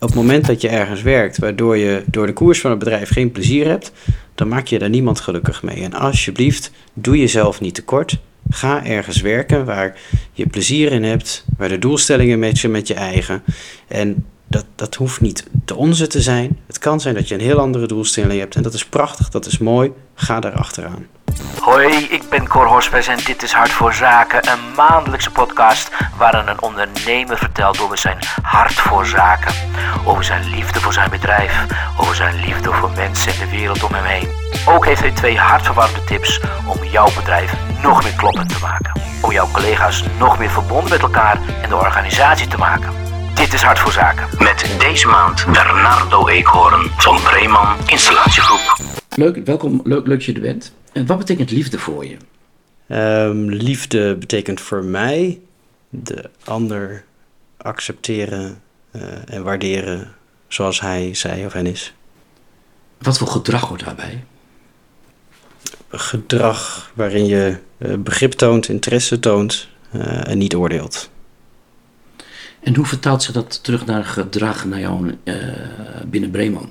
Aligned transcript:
Op 0.00 0.08
het 0.08 0.16
moment 0.16 0.46
dat 0.46 0.60
je 0.60 0.68
ergens 0.68 1.02
werkt 1.02 1.38
waardoor 1.38 1.76
je 1.76 2.02
door 2.06 2.26
de 2.26 2.32
koers 2.32 2.60
van 2.60 2.70
het 2.70 2.78
bedrijf 2.78 3.08
geen 3.08 3.32
plezier 3.32 3.66
hebt, 3.66 3.92
dan 4.34 4.48
maak 4.48 4.66
je 4.66 4.78
daar 4.78 4.88
niemand 4.88 5.20
gelukkig 5.20 5.62
mee. 5.62 5.82
En 5.82 5.92
alsjeblieft, 5.92 6.70
doe 6.94 7.18
jezelf 7.18 7.60
niet 7.60 7.74
tekort. 7.74 8.18
Ga 8.50 8.84
ergens 8.84 9.20
werken 9.20 9.64
waar 9.64 10.00
je 10.32 10.46
plezier 10.46 10.92
in 10.92 11.02
hebt, 11.04 11.44
waar 11.56 11.68
de 11.68 11.78
doelstellingen 11.78 12.38
matchen 12.38 12.70
met 12.70 12.88
je 12.88 12.94
eigen. 12.94 13.42
En 13.88 14.24
dat, 14.46 14.64
dat 14.74 14.94
hoeft 14.94 15.20
niet 15.20 15.46
de 15.64 15.76
onze 15.76 16.06
te 16.06 16.22
zijn. 16.22 16.58
Het 16.66 16.78
kan 16.78 17.00
zijn 17.00 17.14
dat 17.14 17.28
je 17.28 17.34
een 17.34 17.40
heel 17.40 17.58
andere 17.58 17.86
doelstelling 17.86 18.40
hebt 18.40 18.56
en 18.56 18.62
dat 18.62 18.74
is 18.74 18.86
prachtig, 18.86 19.28
dat 19.28 19.46
is 19.46 19.58
mooi. 19.58 19.92
Ga 20.14 20.40
daar 20.40 20.56
achteraan. 20.56 21.06
Hoi, 21.60 22.06
ik 22.10 22.22
ben 22.28 22.48
Cor 22.48 22.66
Hospes 22.66 23.06
en 23.06 23.18
dit 23.24 23.42
is 23.42 23.52
Hart 23.52 23.70
voor 23.70 23.94
Zaken, 23.94 24.48
een 24.48 24.74
maandelijkse 24.76 25.30
podcast 25.30 25.90
waarin 26.16 26.46
een 26.48 26.62
ondernemer 26.62 27.38
vertelt 27.38 27.80
over 27.80 27.98
zijn 27.98 28.18
hart 28.42 28.72
voor 28.72 29.06
zaken, 29.06 29.54
over 30.04 30.24
zijn 30.24 30.50
liefde 30.50 30.80
voor 30.80 30.92
zijn 30.92 31.10
bedrijf, 31.10 31.66
over 32.00 32.14
zijn 32.14 32.40
liefde 32.40 32.72
voor 32.72 32.90
mensen 32.96 33.32
en 33.32 33.38
de 33.38 33.56
wereld 33.56 33.82
om 33.82 33.94
hem 33.94 34.04
heen. 34.04 34.28
Ook 34.68 34.84
heeft 34.86 35.00
hij 35.00 35.10
twee 35.10 35.38
hartverwarmende 35.38 36.04
tips 36.04 36.40
om 36.66 36.84
jouw 36.84 37.08
bedrijf 37.14 37.52
nog 37.82 38.02
meer 38.02 38.14
kloppend 38.16 38.48
te 38.48 38.58
maken, 38.62 39.00
om 39.22 39.32
jouw 39.32 39.50
collega's 39.52 40.04
nog 40.18 40.38
meer 40.38 40.50
verbonden 40.50 40.90
met 40.90 41.02
elkaar 41.02 41.38
en 41.62 41.68
de 41.68 41.76
organisatie 41.76 42.46
te 42.46 42.58
maken. 42.58 42.90
Dit 43.34 43.52
is 43.52 43.62
Hart 43.62 43.78
voor 43.78 43.92
Zaken. 43.92 44.28
Met 44.38 44.76
deze 44.78 45.06
maand 45.06 45.46
Bernardo 45.52 46.28
Eekhoorn 46.28 46.90
van 46.96 47.22
Breeman 47.22 47.76
Installatiegroep. 47.86 48.76
Leuk, 49.14 49.40
welkom, 49.44 49.80
leuk, 49.84 50.06
leuk 50.06 50.18
dat 50.18 50.24
je 50.24 50.34
er 50.34 50.40
bent. 50.40 50.72
En 50.92 51.06
wat 51.06 51.18
betekent 51.18 51.50
liefde 51.50 51.78
voor 51.78 52.06
je? 52.06 52.16
Ehm, 52.86 53.48
liefde 53.48 54.16
betekent 54.16 54.60
voor 54.60 54.84
mij 54.84 55.40
de 55.88 56.30
ander 56.44 57.04
accepteren 57.56 58.62
eh, 58.90 59.34
en 59.34 59.42
waarderen 59.42 60.14
zoals 60.48 60.80
hij, 60.80 61.14
zij 61.14 61.46
of 61.46 61.52
hen 61.52 61.66
is. 61.66 61.94
Wat 62.98 63.18
voor 63.18 63.28
gedrag 63.28 63.68
hoort 63.68 63.84
daarbij? 63.84 64.24
Gedrag 65.88 66.90
waarin 66.94 67.26
je 67.26 67.58
eh, 67.78 67.94
begrip 67.98 68.32
toont, 68.32 68.68
interesse 68.68 69.18
toont 69.18 69.68
eh, 69.90 70.28
en 70.28 70.38
niet 70.38 70.54
oordeelt. 70.54 71.10
En 72.60 72.74
hoe 72.74 72.86
vertaalt 72.86 73.22
zich 73.22 73.32
dat 73.32 73.64
terug 73.64 73.86
naar 73.86 74.04
gedrag 74.04 74.64
naar 74.64 74.80
jou 74.80 75.16
binnen 76.06 76.30
Breeman? 76.30 76.70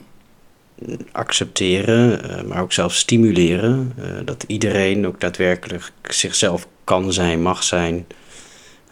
Accepteren, 1.11 2.29
eh, 2.29 2.43
maar 2.43 2.61
ook 2.61 2.73
zelf 2.73 2.93
stimuleren. 2.93 3.93
Eh, 3.97 4.05
dat 4.25 4.43
iedereen 4.47 5.07
ook 5.07 5.19
daadwerkelijk 5.19 5.91
zichzelf 6.03 6.67
kan 6.83 7.13
zijn, 7.13 7.41
mag 7.41 7.63
zijn. 7.63 8.07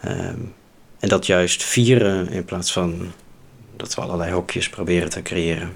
Ehm, 0.00 0.40
en 0.98 1.08
dat 1.08 1.26
juist 1.26 1.64
vieren 1.64 2.28
in 2.28 2.44
plaats 2.44 2.72
van 2.72 3.12
dat 3.76 3.94
we 3.94 4.00
allerlei 4.00 4.32
hokjes 4.32 4.68
proberen 4.68 5.08
te 5.10 5.22
creëren. 5.22 5.72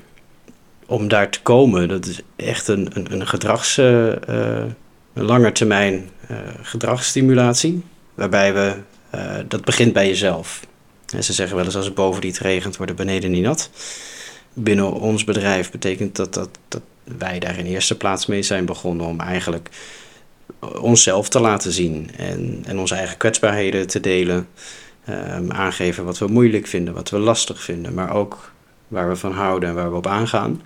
Om 0.86 1.08
daar 1.08 1.30
te 1.30 1.42
komen, 1.42 1.88
dat 1.88 2.06
is 2.06 2.20
echt 2.36 2.68
een, 2.68 2.88
een, 2.92 3.12
een 3.12 3.26
gedrags, 3.26 3.78
uh, 3.78 4.06
een 5.12 5.24
langetermijn 5.24 6.10
uh, 6.30 6.36
gedragsstimulatie. 6.62 7.82
Waarbij 8.14 8.54
we, 8.54 8.74
dat 9.48 9.64
begint 9.64 9.92
bij 9.92 10.08
jezelf. 10.08 10.60
En 11.14 11.24
ze 11.24 11.32
zeggen 11.32 11.56
wel 11.56 11.64
eens 11.64 11.76
als 11.76 11.84
het 11.84 11.94
boven 11.94 12.24
niet 12.24 12.38
regent, 12.38 12.76
wordt 12.76 12.92
het 12.92 13.00
beneden 13.06 13.30
niet 13.30 13.42
nat 13.42 13.70
binnen 14.62 14.92
ons 14.92 15.24
bedrijf 15.24 15.70
betekent 15.70 16.16
dat, 16.16 16.34
dat, 16.34 16.48
dat 16.68 16.82
wij 17.18 17.38
daar 17.38 17.58
in 17.58 17.66
eerste 17.66 17.96
plaats 17.96 18.26
mee 18.26 18.42
zijn 18.42 18.64
begonnen 18.64 19.06
om 19.06 19.20
eigenlijk 19.20 19.68
onszelf 20.80 21.28
te 21.28 21.40
laten 21.40 21.72
zien 21.72 22.10
en, 22.16 22.62
en 22.66 22.78
onze 22.78 22.94
eigen 22.94 23.16
kwetsbaarheden 23.16 23.86
te 23.86 24.00
delen. 24.00 24.48
Um, 25.08 25.52
aangeven 25.52 26.04
wat 26.04 26.18
we 26.18 26.26
moeilijk 26.26 26.66
vinden, 26.66 26.94
wat 26.94 27.10
we 27.10 27.18
lastig 27.18 27.62
vinden, 27.62 27.94
maar 27.94 28.14
ook 28.14 28.52
waar 28.88 29.08
we 29.08 29.16
van 29.16 29.32
houden 29.32 29.68
en 29.68 29.74
waar 29.74 29.90
we 29.90 29.96
op 29.96 30.06
aangaan. 30.06 30.62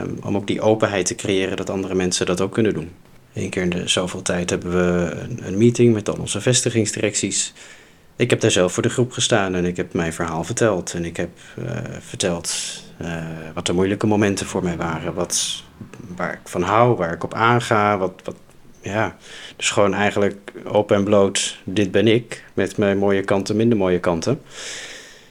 Um, 0.00 0.18
om 0.22 0.36
ook 0.36 0.46
die 0.46 0.60
openheid 0.60 1.06
te 1.06 1.14
creëren 1.14 1.56
dat 1.56 1.70
andere 1.70 1.94
mensen 1.94 2.26
dat 2.26 2.40
ook 2.40 2.52
kunnen 2.52 2.74
doen. 2.74 2.90
Eén 3.34 3.50
keer 3.50 3.62
in 3.62 3.70
de 3.70 3.88
zoveel 3.88 4.22
tijd 4.22 4.50
hebben 4.50 4.70
we 4.70 5.10
een, 5.10 5.46
een 5.46 5.58
meeting 5.58 5.94
met 5.94 6.08
al 6.08 6.16
onze 6.20 6.40
vestigingsdirecties 6.40 7.52
ik 8.16 8.30
heb 8.30 8.40
daar 8.40 8.50
zelf 8.50 8.72
voor 8.72 8.82
de 8.82 8.88
groep 8.88 9.12
gestaan 9.12 9.54
en 9.54 9.64
ik 9.64 9.76
heb 9.76 9.92
mijn 9.92 10.12
verhaal 10.12 10.44
verteld. 10.44 10.94
En 10.94 11.04
ik 11.04 11.16
heb 11.16 11.30
uh, 11.58 11.66
verteld 12.00 12.54
uh, 13.02 13.24
wat 13.54 13.66
de 13.66 13.72
moeilijke 13.72 14.06
momenten 14.06 14.46
voor 14.46 14.62
mij 14.62 14.76
waren. 14.76 15.14
Wat, 15.14 15.62
waar 16.16 16.32
ik 16.32 16.48
van 16.48 16.62
hou, 16.62 16.96
waar 16.96 17.12
ik 17.12 17.24
op 17.24 17.34
aanga. 17.34 17.98
Wat, 17.98 18.20
wat, 18.24 18.36
ja. 18.80 19.16
Dus 19.56 19.70
gewoon 19.70 19.94
eigenlijk 19.94 20.52
open 20.64 20.96
en 20.96 21.04
bloot, 21.04 21.58
dit 21.64 21.90
ben 21.90 22.08
ik. 22.08 22.44
Met 22.54 22.76
mijn 22.76 22.98
mooie 22.98 23.22
kanten, 23.22 23.56
minder 23.56 23.78
mooie 23.78 24.00
kanten. 24.00 24.40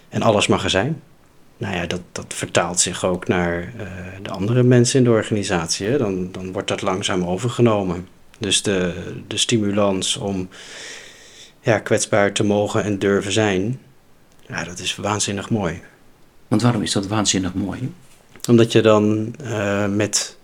En 0.09 0.21
alles 0.21 0.47
mag 0.47 0.63
er 0.63 0.69
zijn. 0.69 1.01
Nou 1.57 1.75
ja, 1.75 1.85
dat, 1.85 2.01
dat 2.11 2.25
vertaalt 2.27 2.79
zich 2.79 3.05
ook 3.05 3.27
naar 3.27 3.59
uh, 3.61 3.87
de 4.21 4.29
andere 4.29 4.63
mensen 4.63 4.97
in 4.97 5.03
de 5.03 5.11
organisatie. 5.11 5.97
Dan, 5.97 6.31
dan 6.31 6.51
wordt 6.51 6.67
dat 6.67 6.81
langzaam 6.81 7.23
overgenomen. 7.23 8.07
Dus 8.39 8.61
de, 8.61 8.93
de 9.27 9.37
stimulans 9.37 10.17
om 10.17 10.49
ja, 11.63 11.79
kwetsbaar 11.79 12.31
te 12.31 12.43
mogen 12.43 12.83
en 12.83 12.99
durven 12.99 13.31
zijn, 13.31 13.79
ja, 14.47 14.63
dat 14.63 14.79
is 14.79 14.95
waanzinnig 14.95 15.49
mooi. 15.49 15.81
Want 16.47 16.61
waarom 16.61 16.81
is 16.81 16.91
dat 16.91 17.07
waanzinnig 17.07 17.53
mooi? 17.53 17.91
Omdat 18.49 18.71
je 18.71 18.81
dan 18.81 19.35
uh, 19.41 19.87
met 19.87 20.37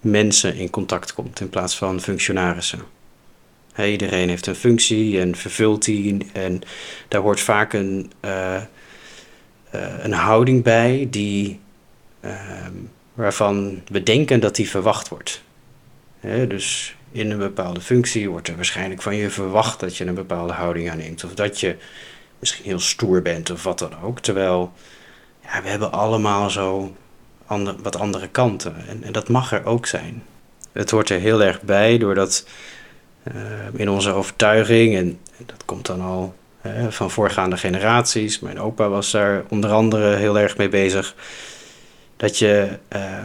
mensen 0.00 0.54
in 0.54 0.70
contact 0.70 1.14
komt 1.14 1.40
in 1.40 1.50
plaats 1.50 1.76
van 1.76 2.00
functionarissen. 2.00 2.80
Iedereen 3.84 4.28
heeft 4.28 4.46
een 4.46 4.54
functie 4.54 5.20
en 5.20 5.36
vervult 5.36 5.84
die. 5.84 6.26
En 6.32 6.60
daar 7.08 7.20
hoort 7.20 7.40
vaak 7.40 7.72
een, 7.72 8.12
uh, 8.24 8.62
uh, 9.74 10.04
een 10.04 10.12
houding 10.12 10.62
bij 10.62 11.06
die, 11.10 11.60
ehm, 12.20 12.72
waarvan 13.14 13.82
we 13.88 14.02
denken 14.02 14.40
dat 14.40 14.56
die 14.56 14.68
verwacht 14.68 15.08
wordt. 15.08 15.42
Dus 16.48 16.96
in 17.16 17.30
een 17.30 17.38
bepaalde 17.38 17.80
functie 17.80 18.30
wordt 18.30 18.48
er 18.48 18.56
waarschijnlijk 18.56 19.02
van 19.02 19.16
je 19.16 19.30
verwacht 19.30 19.80
dat 19.80 19.96
je 19.96 20.06
een 20.06 20.14
bepaalde 20.14 20.52
houding 20.52 20.90
aanneemt. 20.90 21.24
Of 21.24 21.34
dat 21.34 21.60
je 21.60 21.76
misschien 22.38 22.64
heel 22.64 22.78
stoer 22.78 23.22
bent 23.22 23.50
of 23.50 23.62
wat 23.62 23.78
dan 23.78 23.92
ook. 24.02 24.20
Terwijl 24.20 24.72
ja, 25.42 25.62
we 25.62 25.68
hebben 25.68 25.92
allemaal 25.92 26.50
zo 26.50 26.96
wat 27.82 27.98
andere 27.98 28.28
kanten. 28.28 28.86
En, 28.88 29.02
en, 29.02 29.12
dat 29.12 29.28
mag 29.28 29.52
er 29.52 29.64
ook 29.64 29.86
zijn. 29.86 30.22
Het 30.72 30.90
hoort 30.90 31.10
er 31.10 31.20
heel 31.20 31.42
erg 31.42 31.62
bij 31.62 31.98
doordat 31.98 32.46
uh, 33.34 33.34
in 33.72 33.90
onze 33.90 34.12
overtuiging, 34.12 34.96
en 34.96 35.18
dat 35.46 35.64
komt 35.64 35.86
dan 35.86 36.00
al 36.00 36.34
van 36.88 37.10
voorgaande 37.10 37.56
generaties, 37.56 38.40
mijn 38.40 38.60
opa 38.60 38.88
was 38.88 39.10
daar 39.10 39.44
onder 39.48 39.70
andere 39.70 40.16
heel 40.16 40.38
erg 40.38 40.56
mee 40.56 40.68
bezig, 40.68 41.14
dat 42.16 42.38
je. 42.38 42.78
Uh, 42.96 43.24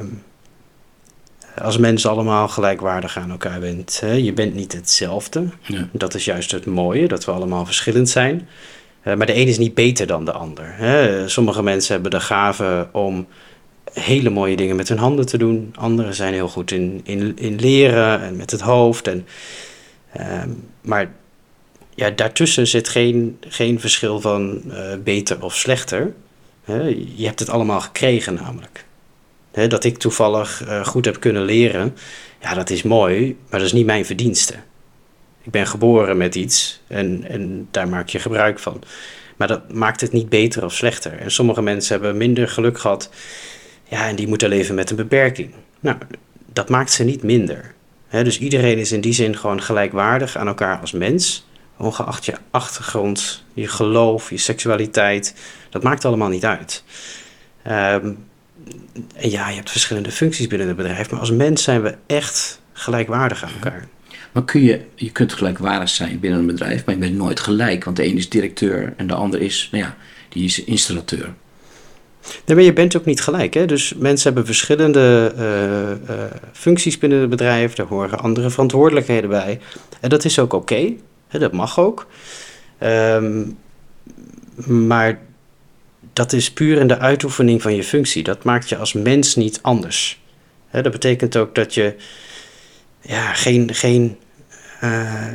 als 1.57 1.78
mensen 1.78 2.09
allemaal 2.09 2.47
gelijkwaardig 2.47 3.17
aan 3.17 3.31
elkaar 3.31 3.59
bent. 3.59 4.00
Hè? 4.00 4.12
Je 4.12 4.34
bent 4.34 4.56
niet 4.56 4.73
hetzelfde. 4.73 5.45
Ja. 5.62 5.88
Dat 5.91 6.13
is 6.13 6.25
juist 6.25 6.51
het 6.51 6.66
mooie, 6.66 7.07
dat 7.07 7.25
we 7.25 7.31
allemaal 7.31 7.66
verschillend 7.66 8.09
zijn. 8.09 8.47
Uh, 9.03 9.16
maar 9.16 9.25
de 9.25 9.35
een 9.35 9.47
is 9.47 9.57
niet 9.57 9.73
beter 9.73 10.07
dan 10.07 10.25
de 10.25 10.31
ander. 10.31 10.66
Hè? 10.67 11.28
Sommige 11.29 11.63
mensen 11.63 11.94
hebben 11.94 12.11
de 12.11 12.19
gave 12.19 12.88
om 12.91 13.28
hele 13.94 14.29
mooie 14.29 14.56
dingen 14.56 14.75
met 14.75 14.90
hun 14.90 14.97
handen 14.97 15.25
te 15.25 15.38
doen. 15.38 15.73
Anderen 15.78 16.13
zijn 16.13 16.34
heel 16.34 16.47
goed 16.47 16.72
in, 16.72 17.01
in, 17.03 17.38
in 17.38 17.56
leren 17.56 18.22
en 18.22 18.35
met 18.35 18.51
het 18.51 18.61
hoofd. 18.61 19.07
En, 19.07 19.25
uh, 20.19 20.44
maar 20.81 21.11
ja, 21.95 22.09
daartussen 22.09 22.67
zit 22.67 22.90
geen, 22.90 23.38
geen 23.47 23.79
verschil 23.79 24.22
van 24.22 24.61
uh, 24.67 24.94
beter 25.03 25.44
of 25.44 25.56
slechter. 25.56 26.13
Je 27.16 27.25
hebt 27.25 27.40
het 27.40 27.50
allemaal 27.50 27.81
gekregen 27.81 28.34
namelijk 28.34 28.85
dat 29.51 29.84
ik 29.84 29.97
toevallig 29.97 30.63
uh, 30.67 30.85
goed 30.85 31.06
heb 31.06 31.19
kunnen 31.19 31.44
leren, 31.44 31.95
ja, 32.41 32.53
dat 32.53 32.69
is 32.69 32.84
mooi, 32.84 33.38
maar 33.50 33.59
dat 33.59 33.67
is 33.67 33.73
niet 33.73 33.85
mijn 33.85 34.06
verdienste. 34.06 34.53
Ik 35.41 35.51
ben 35.51 35.67
geboren 35.67 36.17
met 36.17 36.35
iets 36.35 36.81
en, 36.88 37.23
en 37.28 37.67
daar 37.72 37.88
maak 37.88 38.09
je 38.09 38.19
gebruik 38.19 38.59
van. 38.59 38.84
Maar 39.35 39.47
dat 39.47 39.73
maakt 39.73 40.01
het 40.01 40.11
niet 40.11 40.29
beter 40.29 40.63
of 40.63 40.73
slechter. 40.73 41.19
En 41.19 41.31
sommige 41.31 41.61
mensen 41.61 41.94
hebben 41.94 42.17
minder 42.17 42.47
geluk 42.47 42.79
gehad, 42.79 43.09
ja, 43.84 44.08
en 44.08 44.16
die 44.16 44.28
moeten 44.28 44.49
leven 44.49 44.76
met 44.76 44.90
een 44.90 44.96
beperking. 44.96 45.53
Nou, 45.79 45.97
dat 46.53 46.70
maakt 46.70 46.91
ze 46.91 47.03
niet 47.03 47.23
minder. 47.23 47.73
dus 48.09 48.40
iedereen 48.40 48.78
is 48.78 48.91
in 48.91 49.02
die 49.02 49.14
zin 49.14 49.37
gewoon 49.37 49.61
gelijkwaardig 49.61 50.37
aan 50.37 50.47
elkaar 50.47 50.79
als 50.79 50.91
mens. 50.91 51.46
Ongeacht 51.78 52.26
je 52.26 52.34
achtergrond, 52.52 53.43
je 53.53 53.67
geloof, 53.67 54.29
je 54.29 54.37
seksualiteit. 54.37 55.35
Dat 55.70 55.84
maakt 55.84 56.05
allemaal 56.05 56.29
niet 56.29 56.46
uit. 56.46 56.84
Um, 57.67 58.17
en 59.16 59.29
ja, 59.29 59.50
je 59.50 59.56
hebt 59.56 59.72
verschillende 59.72 60.12
functies 60.12 60.47
binnen 60.47 60.68
het 60.68 60.78
bedrijf, 60.78 61.12
maar 61.12 61.20
als 61.20 61.32
mens 61.32 61.64
zijn 61.64 61.82
we 61.82 61.96
echt 62.06 62.62
gelijkwaardig 62.73 63.44
aan 63.44 63.52
elkaar. 63.53 63.88
Maar 64.32 64.44
kun 64.44 64.62
je, 64.62 64.82
je 64.96 65.12
kunt 65.12 65.34
gelijkwaardig 65.34 65.90
zijn 65.90 66.20
binnen 66.20 66.40
een 66.40 66.46
bedrijf, 66.46 66.85
maar 66.85 66.96
je 66.96 67.02
bent 67.02 67.16
nooit 67.16 67.40
gelijk, 67.40 67.84
want 67.84 67.97
de 67.97 68.06
een 68.06 68.18
is 68.18 68.29
directeur 68.29 68.94
en 68.97 69.08
de 69.08 69.14
ander 69.14 69.41
is, 69.41 69.70
nou 69.72 69.84
ja, 69.84 69.97
die 70.29 70.44
is 70.44 70.64
installateur. 70.64 71.34
Nee, 72.46 72.56
maar 72.56 72.66
je 72.66 72.73
bent 72.73 72.97
ook 72.97 73.06
niet 73.06 73.22
gelijk. 73.22 73.53
Hè? 73.53 73.66
Dus 73.66 73.94
mensen 73.97 74.26
hebben 74.26 74.46
verschillende 74.46 75.34
uh, 75.38 76.16
uh, 76.16 76.24
functies 76.52 76.97
binnen 76.97 77.20
het 77.20 77.29
bedrijf. 77.29 77.74
Daar 77.74 77.85
horen 77.85 78.20
andere 78.20 78.50
verantwoordelijkheden 78.50 79.29
bij. 79.29 79.59
En 80.00 80.09
dat 80.09 80.26
is 80.26 80.40
ook 80.40 80.53
oké. 80.53 80.74
Okay, 80.74 80.97
dat 81.40 81.52
mag 81.52 81.79
ook. 81.79 82.08
Um, 82.84 83.58
maar 84.66 85.20
dat 86.22 86.34
is 86.34 86.52
puur 86.52 86.78
in 86.78 86.88
de 86.88 86.97
uitoefening 86.97 87.62
van 87.62 87.76
je 87.76 87.84
functie. 87.84 88.23
Dat 88.23 88.44
maakt 88.44 88.70
je 88.70 88.78
als 88.78 88.94
mens 88.94 89.35
niet 89.35 89.59
anders. 89.62 90.22
Dat 90.72 90.91
betekent 90.91 91.38
ook 91.38 91.56
dat 91.56 91.73
je 91.73 91.96
ja, 93.02 93.34
geen, 93.34 93.73
geen 93.73 94.18
eh, 94.79 95.28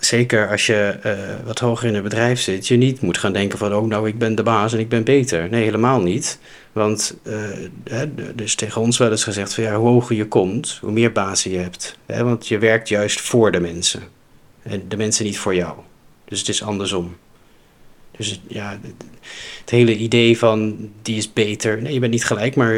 zeker 0.00 0.50
als 0.50 0.66
je 0.66 0.98
uh, 1.06 1.46
wat 1.46 1.58
hoger 1.58 1.88
in 1.88 1.94
het 1.94 2.02
bedrijf 2.02 2.40
zit, 2.40 2.68
je 2.68 2.76
niet 2.76 3.00
moet 3.00 3.18
gaan 3.18 3.32
denken 3.32 3.58
van, 3.58 3.74
oh 3.74 3.86
nou, 3.86 4.08
ik 4.08 4.18
ben 4.18 4.34
de 4.34 4.42
baas 4.42 4.72
en 4.72 4.78
ik 4.78 4.88
ben 4.88 5.04
beter. 5.04 5.48
Nee, 5.48 5.64
helemaal 5.64 6.00
niet. 6.00 6.38
Want 6.72 7.16
uh, 7.22 8.00
dus 8.34 8.54
tegen 8.54 8.80
ons 8.80 8.98
wel 8.98 9.10
eens 9.10 9.24
gezegd 9.24 9.54
van, 9.54 9.64
ja, 9.64 9.76
hoe 9.76 9.88
hoger 9.88 10.16
je 10.16 10.28
komt, 10.28 10.78
hoe 10.80 10.92
meer 10.92 11.12
bazen 11.12 11.50
je 11.50 11.58
hebt. 11.58 11.98
Want 12.06 12.48
je 12.48 12.58
werkt 12.58 12.88
juist 12.88 13.20
voor 13.20 13.52
de 13.52 13.60
mensen. 13.60 14.02
En 14.62 14.88
de 14.88 14.96
mensen 14.96 15.24
niet 15.24 15.38
voor 15.38 15.54
jou. 15.54 15.76
Dus 16.24 16.38
het 16.38 16.48
is 16.48 16.62
andersom. 16.62 17.16
Dus 18.16 18.40
ja, 18.48 18.78
het 19.60 19.70
hele 19.70 19.96
idee 19.96 20.38
van, 20.38 20.76
die 21.02 21.16
is 21.16 21.32
beter. 21.32 21.82
Nee, 21.82 21.92
je 21.92 22.00
bent 22.00 22.12
niet 22.12 22.24
gelijk, 22.24 22.56
maar 22.56 22.74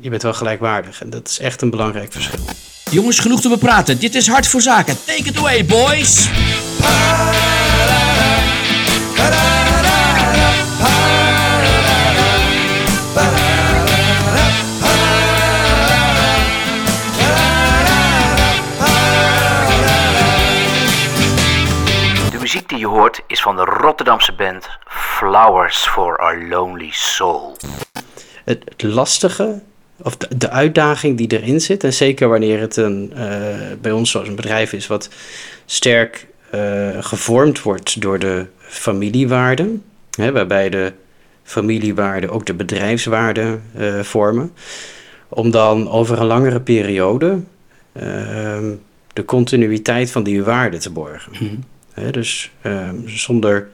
je 0.00 0.10
bent 0.10 0.22
wel 0.22 0.34
gelijkwaardig. 0.34 1.02
En 1.02 1.10
dat 1.10 1.28
is 1.28 1.38
echt 1.38 1.62
een 1.62 1.70
belangrijk 1.70 2.12
verschil. 2.12 2.44
Jongens, 2.90 3.18
genoeg 3.18 3.40
te 3.40 3.48
bepraten. 3.48 3.98
Dit 3.98 4.14
is 4.14 4.28
Hart 4.28 4.46
voor 4.46 4.60
Zaken. 4.60 4.96
Take 5.04 5.24
it 5.24 5.36
away, 5.36 5.64
boys. 5.64 6.28
Die 22.72 22.80
je 22.80 22.86
hoort 22.86 23.22
is 23.26 23.42
van 23.42 23.56
de 23.56 23.64
Rotterdamse 23.64 24.32
band 24.32 24.68
Flowers 24.86 25.86
for 25.86 26.16
Our 26.16 26.48
Lonely 26.48 26.90
Soul. 26.90 27.56
Het 28.44 28.82
lastige 28.82 29.62
of 30.02 30.16
de, 30.16 30.50
uitdaging 30.50 31.16
die 31.16 31.40
erin 31.40 31.60
zit. 31.60 31.84
En 31.84 31.92
zeker 31.92 32.28
wanneer 32.28 32.60
het 32.60 32.76
een, 32.76 33.12
uh, 33.16 33.20
bij 33.80 33.92
ons 33.92 34.10
zoals 34.10 34.28
een 34.28 34.34
bedrijf 34.34 34.72
is 34.72 34.86
wat 34.86 35.08
sterk 35.66 36.26
uh, 36.54 36.88
gevormd 37.00 37.62
wordt 37.62 38.00
door 38.00 38.18
de 38.18 38.46
familiewaarden. 38.58 39.82
Hè, 40.10 40.32
waarbij 40.32 40.70
de 40.70 40.92
familiewaarden 41.42 42.30
ook 42.30 42.46
de 42.46 42.54
bedrijfswaarden 42.54 43.62
uh, 43.78 44.00
vormen. 44.00 44.52
Om 45.28 45.50
dan 45.50 45.90
over 45.90 46.20
een 46.20 46.26
langere 46.26 46.60
periode 46.60 47.40
ehm, 47.92 48.74
de 49.12 49.24
continuïteit 49.24 50.10
van 50.10 50.22
die 50.22 50.44
waarden 50.44 50.80
te 50.80 50.90
borgen. 50.90 51.32
Mm. 51.38 51.64
Dus 52.10 52.50
ehm, 52.60 52.96
zonder 53.06 53.68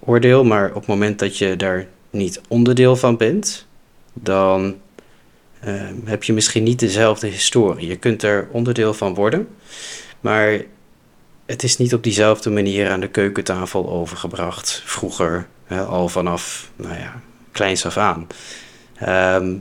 oordeel, 0.00 0.44
maar 0.44 0.68
op 0.68 0.74
het 0.74 0.86
moment 0.86 1.18
dat 1.18 1.38
je 1.38 1.56
daar 1.56 1.86
niet 2.10 2.40
onderdeel 2.48 2.96
van 2.96 3.16
bent, 3.16 3.66
dan 4.12 4.76
ehm, 5.60 5.94
heb 6.04 6.24
je 6.24 6.32
misschien 6.32 6.62
niet 6.62 6.78
dezelfde 6.78 7.26
historie. 7.26 7.86
Je 7.86 7.96
kunt 7.96 8.22
er 8.22 8.48
onderdeel 8.50 8.94
van 8.94 9.14
worden, 9.14 9.48
maar 10.20 10.60
het 11.46 11.62
is 11.62 11.76
niet 11.76 11.94
op 11.94 12.02
diezelfde 12.02 12.50
manier 12.50 12.90
aan 12.90 13.00
de 13.00 13.08
keukentafel 13.08 13.90
overgebracht. 13.90 14.82
Vroeger, 14.84 15.46
al 15.68 16.08
vanaf, 16.08 16.70
nou 16.76 16.94
ja, 16.94 17.20
kleins 17.52 17.86
af 17.86 17.96
aan. 17.96 18.26
Ehm, 18.94 19.54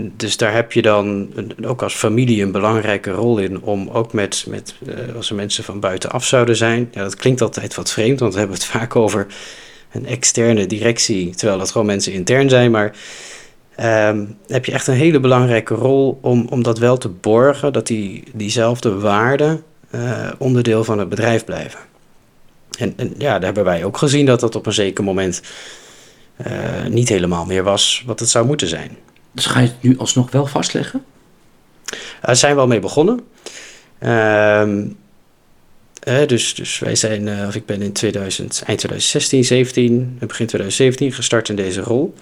dus 0.00 0.36
daar 0.36 0.54
heb 0.54 0.72
je 0.72 0.82
dan 0.82 1.32
ook 1.64 1.82
als 1.82 1.94
familie 1.94 2.42
een 2.42 2.52
belangrijke 2.52 3.10
rol 3.10 3.38
in 3.38 3.62
om 3.62 3.88
ook 3.88 4.12
met, 4.12 4.44
met 4.48 4.74
uh, 4.86 4.94
als 5.16 5.30
er 5.30 5.36
mensen 5.36 5.64
van 5.64 5.80
buitenaf 5.80 6.24
zouden 6.24 6.56
zijn. 6.56 6.88
Ja, 6.92 7.02
dat 7.02 7.16
klinkt 7.16 7.40
altijd 7.40 7.74
wat 7.74 7.90
vreemd, 7.90 8.20
want 8.20 8.32
we 8.32 8.38
hebben 8.38 8.56
het 8.56 8.66
vaak 8.76 8.96
over 8.96 9.26
een 9.92 10.06
externe 10.06 10.66
directie, 10.66 11.34
terwijl 11.34 11.58
dat 11.58 11.70
gewoon 11.70 11.86
mensen 11.86 12.12
intern 12.12 12.48
zijn. 12.48 12.70
Maar 12.70 12.96
um, 14.10 14.36
heb 14.46 14.64
je 14.64 14.72
echt 14.72 14.86
een 14.86 14.94
hele 14.94 15.20
belangrijke 15.20 15.74
rol 15.74 16.18
om, 16.22 16.46
om 16.50 16.62
dat 16.62 16.78
wel 16.78 16.96
te 16.96 17.08
borgen, 17.08 17.72
dat 17.72 17.86
die, 17.86 18.24
diezelfde 18.34 18.98
waarden 18.98 19.62
uh, 19.94 20.30
onderdeel 20.38 20.84
van 20.84 20.98
het 20.98 21.08
bedrijf 21.08 21.44
blijven. 21.44 21.80
En, 22.78 22.92
en, 22.96 23.14
ja, 23.18 23.32
daar 23.32 23.44
hebben 23.44 23.64
wij 23.64 23.84
ook 23.84 23.96
gezien 23.96 24.26
dat 24.26 24.40
dat 24.40 24.54
op 24.54 24.66
een 24.66 24.72
zeker 24.72 25.04
moment 25.04 25.42
uh, 26.46 26.86
niet 26.88 27.08
helemaal 27.08 27.44
meer 27.44 27.62
was 27.62 28.02
wat 28.06 28.20
het 28.20 28.28
zou 28.28 28.46
moeten 28.46 28.68
zijn. 28.68 28.96
Ga 29.46 29.60
je 29.60 29.66
het 29.66 29.82
nu 29.82 29.98
alsnog 29.98 30.30
wel 30.30 30.46
vastleggen? 30.46 31.04
Daar 32.20 32.36
zijn 32.36 32.54
we 32.54 32.60
al 32.60 32.66
mee 32.66 32.80
begonnen. 32.80 33.20
Uh, 34.00 34.68
dus, 36.26 36.54
dus 36.54 36.78
wij 36.78 36.94
zijn, 36.94 37.46
of 37.46 37.54
ik 37.54 37.66
ben 37.66 37.82
in 37.82 37.92
2000, 37.92 38.62
eind 38.66 38.78
2016, 38.78 39.44
17, 39.44 40.16
begin 40.18 40.46
2017 40.46 41.12
gestart 41.12 41.48
in 41.48 41.56
deze 41.56 41.80
rol. 41.80 42.14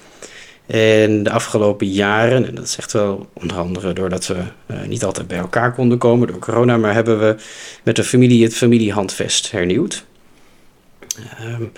En 0.67 1.23
de 1.23 1.31
afgelopen 1.31 1.87
jaren, 1.87 2.47
en 2.47 2.55
dat 2.55 2.65
is 2.65 2.77
echt 2.77 2.93
wel 2.93 3.29
onder 3.33 3.57
andere 3.57 3.93
doordat 3.93 4.27
we 4.27 4.43
uh, 4.67 4.83
niet 4.83 5.05
altijd 5.05 5.27
bij 5.27 5.39
elkaar 5.39 5.75
konden 5.75 5.99
komen 5.99 6.27
door 6.27 6.39
corona, 6.39 6.77
maar 6.77 6.95
hebben 6.95 7.19
we 7.19 7.37
met 7.83 7.97
de 7.97 8.05
familie 8.05 8.43
het 8.43 8.55
familiehandvest 8.55 9.51
hernieuwd. 9.51 10.05
Um, 11.41 11.73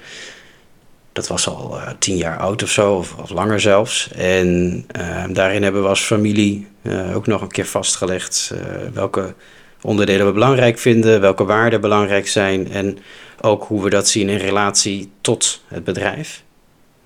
dat 1.18 1.28
was 1.28 1.48
al 1.48 1.76
uh, 1.76 1.88
tien 1.98 2.16
jaar 2.16 2.38
oud 2.38 2.62
of 2.62 2.70
zo, 2.70 2.94
of, 2.94 3.30
langer 3.30 3.60
zelfs. 3.60 4.10
En 4.12 4.84
uh, 4.98 5.24
daarin 5.28 5.62
hebben 5.62 5.82
we 5.82 5.88
als 5.88 6.00
familie 6.00 6.66
uh, 6.82 7.16
ook 7.16 7.26
nog 7.26 7.40
een 7.40 7.48
keer 7.48 7.66
vastgelegd 7.66 8.52
welke 8.92 9.34
onderdelen 9.82 10.26
we 10.26 10.32
belangrijk 10.32 10.78
vinden, 10.78 11.20
welke 11.20 11.44
waarden 11.44 11.80
belangrijk 11.80 12.28
zijn 12.28 12.72
en 12.72 12.98
ook 13.40 13.64
hoe 13.64 13.82
we 13.82 13.90
dat 13.90 14.08
zien 14.08 14.28
in 14.28 14.36
relatie 14.36 15.10
tot 15.20 15.62
het 15.66 15.84
bedrijf. 15.84 16.42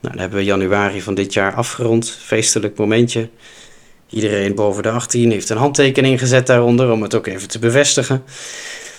Nou, 0.01 0.15
dan 0.15 0.23
hebben 0.23 0.39
we 0.39 0.45
januari 0.45 1.03
van 1.03 1.15
dit 1.15 1.33
jaar 1.33 1.55
afgerond. 1.55 2.11
Feestelijk 2.11 2.79
momentje. 2.79 3.29
Iedereen 4.09 4.55
boven 4.55 4.83
de 4.83 4.91
18 4.91 5.31
heeft 5.31 5.49
een 5.49 5.57
handtekening 5.57 6.19
gezet 6.19 6.47
daaronder 6.47 6.91
om 6.91 7.03
het 7.03 7.15
ook 7.15 7.27
even 7.27 7.49
te 7.49 7.59
bevestigen. 7.59 8.25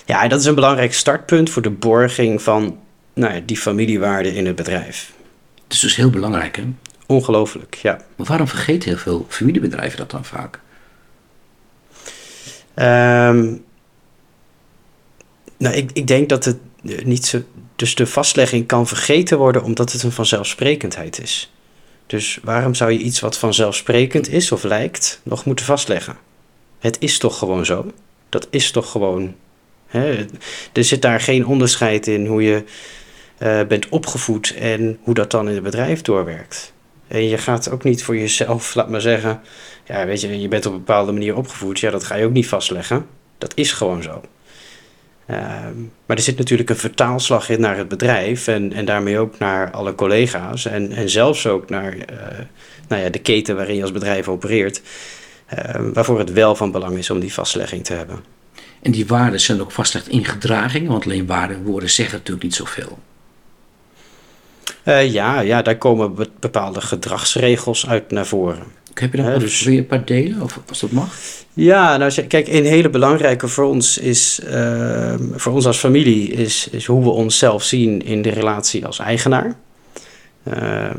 Ja, 0.06 0.28
dat 0.28 0.40
is 0.40 0.46
een 0.46 0.56
belangrijk 0.56 0.94
startpunt 0.94 1.50
voor 1.50 1.62
de 1.62 1.70
borging 1.70 2.42
van 2.42 2.78
nou 3.14 3.34
ja, 3.34 3.42
die 3.46 3.58
familiewaarde 3.58 4.36
in 4.36 4.46
het 4.46 4.56
bedrijf. 4.56 5.12
Het 5.64 5.74
is 5.74 5.80
dus 5.80 5.96
heel 5.96 6.10
belangrijk, 6.10 6.56
hè? 6.56 6.64
Ongelooflijk, 7.06 7.76
ja. 7.76 8.02
Maar 8.16 8.28
waarom 8.28 8.48
vergeten 8.48 8.90
heel 8.90 8.98
veel 8.98 9.26
familiebedrijven 9.30 9.98
dat 9.98 10.12
dan 10.12 10.26
vaak? 10.26 10.60
Um, 12.76 13.64
nou, 15.58 15.76
ik, 15.76 15.90
ik 15.94 16.08
denk 16.08 16.30
dat 16.30 16.46
het 16.46 16.58
niet 17.04 17.26
zo 17.26 17.44
dus 17.76 17.96
de 17.96 18.08
vastlegging 18.08 18.68
kan 18.68 18.88
vergeten 18.88 19.38
worden 19.38 19.64
omdat 19.64 19.92
het 19.92 20.04
een 20.04 20.12
vanzelfsprekendheid 20.12 21.22
is. 21.22 21.52
Dus 22.06 22.40
waarom 22.44 22.76
zou 22.76 22.92
je 22.92 23.00
iets 23.00 23.20
wat 23.20 23.38
vanzelfsprekend 23.38 24.30
is 24.30 24.52
of 24.52 24.64
lijkt 24.64 25.20
nog 25.24 25.46
moeten 25.46 25.66
vastleggen? 25.66 26.18
Het 26.80 26.98
is 27.00 27.18
toch 27.18 27.38
gewoon 27.38 27.66
zo? 27.66 27.92
Dat 28.30 28.48
is 28.50 28.72
toch 28.72 28.92
gewoon. 28.92 29.36
Hè? 29.88 30.26
Er 30.74 30.84
zit 30.84 31.02
daar 31.02 31.20
geen 31.20 31.46
onderscheid 31.46 32.08
in 32.08 32.26
hoe 32.26 32.44
je 32.44 32.64
bent 33.68 33.90
opgevoed 33.90 34.56
en 34.56 34.98
hoe 35.02 35.14
dat 35.14 35.32
dan 35.32 35.48
in 35.48 35.54
het 35.54 35.64
bedrijf 35.64 36.02
doorwerkt. 36.02 36.74
En 37.08 37.28
je 37.28 37.38
gaat 37.38 37.70
ook 37.70 37.84
niet 37.84 38.04
voor 38.04 38.18
jezelf, 38.18 38.74
laat 38.76 38.90
maar 38.90 39.02
zeggen, 39.02 39.42
ja, 39.86 40.06
weet 40.06 40.22
je, 40.22 40.42
je 40.42 40.48
bent 40.48 40.66
op 40.66 40.72
een 40.72 40.78
bepaalde 40.78 41.12
manier 41.12 41.36
opgevoed. 41.36 41.80
Ja, 41.80 41.92
dat 41.92 42.04
ga 42.04 42.16
je 42.16 42.26
ook 42.26 42.34
niet 42.34 42.48
vastleggen. 42.48 43.06
Dat 43.38 43.52
is 43.56 43.72
gewoon 43.72 44.04
zo. 44.04 44.22
Ehm, 45.26 45.80
maar 46.06 46.18
er 46.18 46.24
zit 46.24 46.38
natuurlijk 46.38 46.70
een 46.70 46.76
vertaalslag 46.76 47.50
in 47.50 47.60
naar 47.60 47.78
het 47.78 47.88
bedrijf 47.88 48.48
en, 48.48 48.74
en 48.74 48.86
daarmee 48.86 49.20
ook 49.20 49.38
naar 49.38 49.72
alle 49.72 49.96
collega's 49.96 50.66
en, 50.66 50.92
en 50.92 51.10
zelfs 51.10 51.48
ook 51.48 51.70
naar 51.70 51.96
uh, 51.96 52.04
nou 52.88 53.02
ja, 53.02 53.10
de 53.10 53.20
keten 53.20 53.56
waarin 53.56 53.76
je 53.76 53.82
als 53.82 53.92
bedrijf 53.92 54.28
opereert, 54.28 54.82
uh, 55.54 55.60
waarvoor 55.94 56.20
het 56.20 56.32
wel 56.32 56.56
van 56.56 56.72
belang 56.72 56.98
is 56.98 57.10
om 57.10 57.20
die 57.20 57.34
vastlegging 57.34 57.84
te 57.84 57.94
hebben. 57.94 58.24
En 58.82 58.92
die 58.92 59.08
waarden 59.08 59.40
zijn 59.40 59.62
ook 59.62 59.72
vastgelegd 59.72 60.10
in 60.10 60.26
gedraging, 60.26 60.88
want 60.88 61.04
alleen 61.04 61.26
waarden 61.26 61.64
woorden 61.64 61.90
zeggen 61.90 62.18
natuurlijk 62.18 62.44
niet 62.44 62.56
zoveel. 62.56 62.98
Uh, 64.86 65.12
ja, 65.12 65.40
ja, 65.40 65.62
daar 65.62 65.78
komen 65.78 66.16
bepaalde 66.40 66.82
gedragsregels 66.82 67.88
uit 67.88 68.12
naar 68.12 68.26
voren. 68.26 68.64
Heb 68.94 69.14
je 69.14 69.22
nog 69.22 69.40
dus... 69.40 69.66
een 69.66 69.86
paar 69.86 70.06
delen, 70.06 70.42
of 70.42 70.60
als 70.70 70.80
dat 70.80 70.92
mag? 70.92 71.16
Ja, 71.54 71.98
nou 71.98 72.22
kijk, 72.22 72.48
een 72.48 72.66
hele 72.66 72.90
belangrijke 72.90 73.48
voor 73.48 73.66
ons 73.66 73.98
is, 73.98 74.40
uh, 74.50 75.16
voor 75.32 75.54
ons 75.54 75.66
als 75.66 75.78
familie, 75.78 76.32
is, 76.32 76.68
is 76.72 76.86
hoe 76.86 77.04
we 77.04 77.10
onszelf 77.10 77.64
zien 77.64 78.06
in 78.06 78.22
de 78.22 78.30
relatie 78.30 78.86
als 78.86 79.00
eigenaar. 79.00 79.56
Uh, 80.44 80.90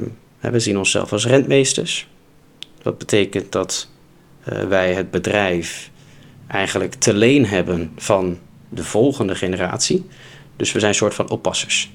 we 0.40 0.60
zien 0.60 0.78
onszelf 0.78 1.12
als 1.12 1.26
rentmeesters. 1.26 2.08
Dat 2.82 2.98
betekent 2.98 3.52
dat 3.52 3.88
uh, 4.48 4.62
wij 4.62 4.94
het 4.94 5.10
bedrijf 5.10 5.90
eigenlijk 6.46 6.94
te 6.94 7.14
leen 7.14 7.46
hebben 7.46 7.92
van 7.96 8.38
de 8.68 8.84
volgende 8.84 9.34
generatie. 9.34 10.06
Dus 10.56 10.72
we 10.72 10.78
zijn 10.78 10.90
een 10.90 10.98
soort 10.98 11.14
van 11.14 11.30
oppassers. 11.30 11.92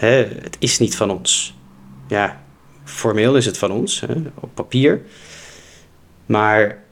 Hè, 0.00 0.26
het 0.42 0.56
is 0.58 0.78
niet 0.78 0.96
van 0.96 1.10
ons. 1.10 1.54
Ja, 2.08 2.42
formeel 2.84 3.36
is 3.36 3.46
het 3.46 3.58
van 3.58 3.70
ons, 3.70 4.00
hè, 4.00 4.14
op 4.34 4.50
papier. 4.54 5.02
Maar 6.26 6.82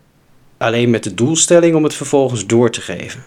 alleen 0.56 0.90
met 0.90 1.04
de 1.04 1.14
doelstelling 1.14 1.74
om 1.74 1.84
het 1.84 1.94
vervolgens 1.94 2.46
door 2.46 2.70
te 2.70 2.80
geven. 2.80 3.24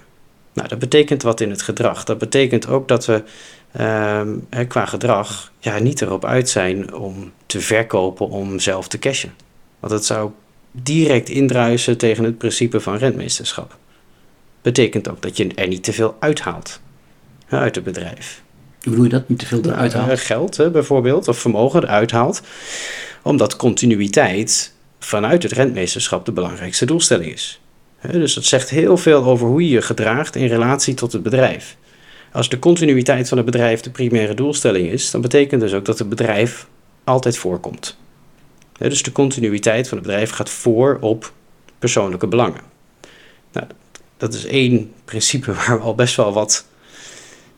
Nou, 0.53 0.67
dat 0.67 0.79
betekent 0.79 1.21
wat 1.21 1.41
in 1.41 1.49
het 1.49 1.61
gedrag. 1.61 2.03
Dat 2.03 2.17
betekent 2.17 2.67
ook 2.67 2.87
dat 2.87 3.05
we 3.05 3.23
ehm, 3.71 4.37
qua 4.67 4.85
gedrag 4.85 5.51
ja, 5.59 5.79
niet 5.79 6.01
erop 6.01 6.25
uit 6.25 6.49
zijn 6.49 6.93
om 6.93 7.31
te 7.45 7.61
verkopen 7.61 8.29
om 8.29 8.59
zelf 8.59 8.87
te 8.87 8.99
cashen. 8.99 9.33
Want 9.79 9.93
dat 9.93 10.05
zou 10.05 10.31
direct 10.71 11.29
indruisen 11.29 11.97
tegen 11.97 12.23
het 12.23 12.37
principe 12.37 12.79
van 12.79 12.95
rentmeesterschap. 12.95 13.77
Betekent 14.61 15.09
ook 15.09 15.21
dat 15.21 15.37
je 15.37 15.53
er 15.55 15.67
niet 15.67 15.83
te 15.83 15.93
veel 15.93 16.15
uithaalt 16.19 16.81
uit 17.49 17.75
het 17.75 17.83
bedrijf. 17.83 18.43
Hoe 18.81 18.91
bedoel 18.91 19.03
je 19.03 19.09
dat? 19.09 19.29
Niet 19.29 19.39
te 19.39 19.45
veel 19.45 19.61
eruit 19.63 19.93
eh, 19.93 20.07
Geld 20.13 20.57
hè, 20.57 20.71
bijvoorbeeld, 20.71 21.27
of 21.27 21.37
vermogen 21.37 21.83
eruit 21.83 22.11
haalt. 22.11 22.41
Omdat 23.21 23.55
continuïteit 23.55 24.73
vanuit 24.99 25.43
het 25.43 25.51
rentmeesterschap 25.51 26.25
de 26.25 26.31
belangrijkste 26.31 26.85
doelstelling 26.85 27.31
is. 27.31 27.61
Dus 28.11 28.33
dat 28.33 28.43
zegt 28.43 28.69
heel 28.69 28.97
veel 28.97 29.23
over 29.23 29.47
hoe 29.47 29.63
je 29.63 29.69
je 29.69 29.81
gedraagt 29.81 30.35
in 30.35 30.47
relatie 30.47 30.93
tot 30.93 31.11
het 31.11 31.23
bedrijf. 31.23 31.77
Als 32.31 32.49
de 32.49 32.59
continuïteit 32.59 33.27
van 33.27 33.37
het 33.37 33.45
bedrijf 33.45 33.81
de 33.81 33.89
primaire 33.89 34.33
doelstelling 34.33 34.87
is, 34.87 35.11
dan 35.11 35.21
betekent 35.21 35.61
dus 35.61 35.73
ook 35.73 35.85
dat 35.85 35.99
het 35.99 36.09
bedrijf 36.09 36.67
altijd 37.03 37.37
voorkomt. 37.37 37.97
Dus 38.77 39.03
de 39.03 39.11
continuïteit 39.11 39.87
van 39.87 39.97
het 39.97 40.07
bedrijf 40.07 40.31
gaat 40.31 40.49
voor 40.49 40.97
op 41.01 41.33
persoonlijke 41.79 42.27
belangen. 42.27 42.61
Nou, 43.51 43.67
dat 44.17 44.33
is 44.33 44.45
één 44.45 44.93
principe 45.05 45.53
waar 45.65 45.77
we 45.77 45.83
al 45.83 45.95
best 45.95 46.15
wel 46.15 46.33
wat 46.33 46.65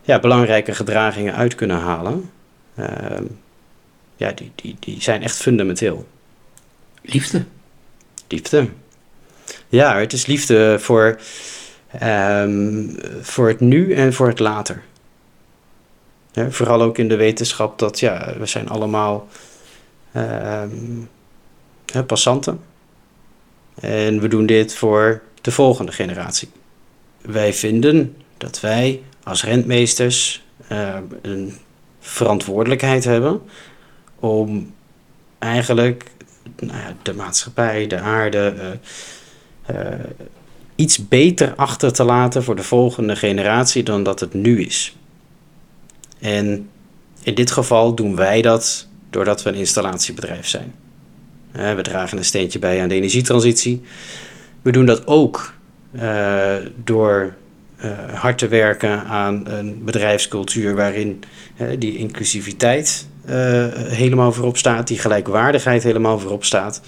ja, 0.03 0.19
belangrijke 0.19 0.75
gedragingen 0.75 1.35
uit 1.35 1.55
kunnen 1.55 1.79
halen. 1.79 2.31
Ehm, 2.75 3.23
ja, 4.15 4.31
die, 4.31 4.51
die, 4.55 4.75
die 4.79 5.01
zijn 5.01 5.21
echt 5.21 5.37
fundamenteel. 5.37 6.07
Liefde. 7.01 7.43
Liefde. 8.27 8.67
Ja, 9.69 9.97
het 9.97 10.13
is 10.13 10.25
liefde 10.25 10.79
voor, 10.79 11.19
ehm, 11.99 12.87
voor 13.21 13.47
het 13.47 13.59
nu 13.59 13.93
en 13.93 14.13
voor 14.13 14.27
het 14.27 14.39
later. 14.39 14.83
Ja, 16.31 16.49
vooral 16.49 16.81
ook 16.81 16.97
in 16.97 17.07
de 17.07 17.15
wetenschap 17.15 17.79
dat 17.79 17.99
ja, 17.99 18.33
we 18.37 18.45
zijn 18.45 18.69
allemaal 18.69 19.27
ehm, 20.11 20.69
hè, 21.91 22.03
passanten. 22.03 22.61
En 23.79 24.19
we 24.19 24.27
doen 24.27 24.45
dit 24.45 24.75
voor 24.75 25.21
de 25.41 25.51
volgende 25.51 25.91
generatie. 25.91 26.49
Wij 27.21 27.53
vinden 27.53 28.15
dat 28.37 28.59
wij 28.59 29.01
als 29.23 29.43
rentmeesters 29.43 30.43
eh, 30.67 30.97
een 31.21 31.53
verantwoordelijkheid 31.99 33.03
hebben 33.03 33.41
om 34.19 34.73
eigenlijk 35.39 36.11
nou 36.59 36.77
ja, 36.77 36.95
de 37.01 37.13
maatschappij, 37.13 37.87
de 37.87 37.99
aarde, 37.99 38.53
eh, 39.65 39.91
eh, 39.91 39.99
iets 40.75 41.07
beter 41.07 41.55
achter 41.55 41.93
te 41.93 42.03
laten 42.03 42.43
voor 42.43 42.55
de 42.55 42.63
volgende 42.63 43.15
generatie 43.15 43.83
dan 43.83 44.03
dat 44.03 44.19
het 44.19 44.33
nu 44.33 44.61
is. 44.61 44.95
En 46.19 46.69
in 47.23 47.35
dit 47.35 47.51
geval 47.51 47.95
doen 47.95 48.15
wij 48.15 48.41
dat 48.41 48.87
doordat 49.09 49.43
we 49.43 49.49
een 49.49 49.55
installatiebedrijf 49.55 50.47
zijn. 50.47 50.73
We 51.51 51.81
dragen 51.81 52.17
een 52.17 52.25
steentje 52.25 52.59
bij 52.59 52.81
aan 52.81 52.87
de 52.87 52.95
energietransitie. 52.95 53.81
We 54.61 54.71
doen 54.71 54.85
dat 54.85 55.07
ook 55.07 55.53
door 56.83 57.35
hard 58.13 58.37
te 58.37 58.47
werken 58.47 59.03
aan 59.03 59.47
een 59.47 59.83
bedrijfscultuur 59.83 60.75
waarin 60.75 61.23
eh, 61.57 61.67
die 61.79 61.97
inclusiviteit 61.97 63.07
eh, 63.25 63.67
helemaal 63.73 64.31
voorop 64.31 64.57
staat, 64.57 64.87
die 64.87 64.99
gelijkwaardigheid 64.99 65.83
helemaal 65.83 66.19
voorop 66.19 66.43
staat. 66.43 66.81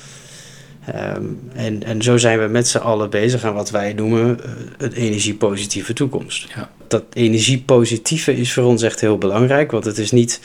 Ehm, 0.86 1.24
en, 1.54 1.84
en 1.84 2.02
zo 2.02 2.18
zijn 2.18 2.40
we 2.40 2.48
met 2.48 2.68
z'n 2.68 2.78
allen 2.78 3.10
bezig 3.10 3.44
aan 3.44 3.54
wat 3.54 3.70
wij 3.70 3.94
noemen 3.94 4.44
eh, 4.44 4.52
een 4.78 4.92
energiepositieve 4.92 5.94
toekomst. 5.94 6.48
Ja. 6.56 6.70
Dat 6.88 7.04
energiepositieve 7.14 8.36
is 8.36 8.54
voor 8.54 8.64
ons 8.64 8.82
echt 8.82 9.02
heel 9.02 9.18
belangrijk, 9.18 9.72
want 9.72 9.86
het 9.86 9.98
is 9.98 10.12
niet. 10.12 10.40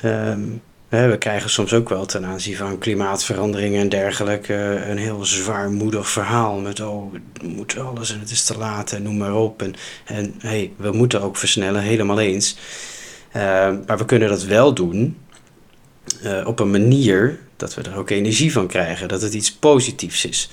ehm, 0.00 0.40
we 1.00 1.16
krijgen 1.18 1.50
soms 1.50 1.72
ook 1.72 1.88
wel 1.88 2.06
ten 2.06 2.24
aanzien 2.24 2.56
van 2.56 2.78
klimaatverandering 2.78 3.76
en 3.76 3.88
dergelijke 3.88 4.54
een 4.88 4.98
heel 4.98 5.24
zwaarmoedig 5.24 6.08
verhaal 6.10 6.58
met 6.58 6.80
oh, 6.80 7.12
we 7.12 7.46
moeten 7.46 7.86
alles 7.86 8.12
en 8.12 8.20
het 8.20 8.30
is 8.30 8.44
te 8.44 8.58
laat 8.58 8.92
en 8.92 9.02
noem 9.02 9.16
maar 9.16 9.34
op. 9.34 9.62
En, 9.62 9.74
en 10.04 10.34
hey, 10.38 10.72
we 10.76 10.92
moeten 10.92 11.22
ook 11.22 11.36
versnellen, 11.36 11.82
helemaal 11.82 12.20
eens. 12.20 12.56
Ehm, 13.32 13.78
maar 13.86 13.98
we 13.98 14.04
kunnen 14.04 14.28
dat 14.28 14.44
wel 14.44 14.74
doen 14.74 15.18
eh, 16.22 16.46
op 16.46 16.60
een 16.60 16.70
manier 16.70 17.38
dat 17.56 17.74
we 17.74 17.82
er 17.82 17.96
ook 17.96 18.10
energie 18.10 18.52
van 18.52 18.66
krijgen, 18.66 19.08
dat 19.08 19.22
het 19.22 19.34
iets 19.34 19.52
positiefs 19.52 20.24
is. 20.24 20.50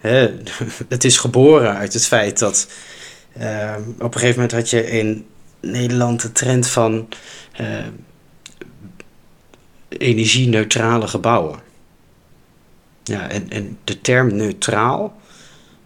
Het 0.88 1.04
is 1.04 1.18
geboren 1.18 1.76
uit 1.76 1.92
het 1.92 2.06
feit 2.06 2.38
dat 2.38 2.68
ehm, 3.38 3.82
op 3.98 4.14
een 4.14 4.20
gegeven 4.20 4.40
moment 4.40 4.52
had 4.52 4.70
je 4.70 4.90
in 4.90 5.26
Nederland 5.60 6.22
de 6.22 6.32
trend 6.32 6.66
van 6.66 7.08
eh, 7.52 7.66
energie-neutrale 9.98 11.08
gebouwen. 11.08 11.58
Ja, 13.04 13.28
en, 13.28 13.50
en 13.50 13.78
de 13.84 14.00
term 14.00 14.36
neutraal, 14.36 15.16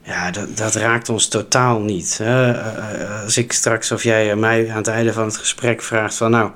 ja, 0.03 0.31
dat, 0.31 0.57
dat 0.57 0.75
raakt 0.75 1.09
ons 1.09 1.29
totaal 1.29 1.81
niet. 1.81 2.19
Eh, 2.21 2.49
eh, 2.49 3.23
als 3.23 3.37
ik 3.37 3.53
straks 3.53 3.93
of 3.93 4.03
jij 4.03 4.37
mij 4.37 4.71
aan 4.71 4.77
het 4.77 4.87
einde 4.87 5.13
van 5.13 5.25
het 5.25 5.37
gesprek 5.37 5.83
vraagt 5.83 6.15
van 6.15 6.31
nou, 6.31 6.51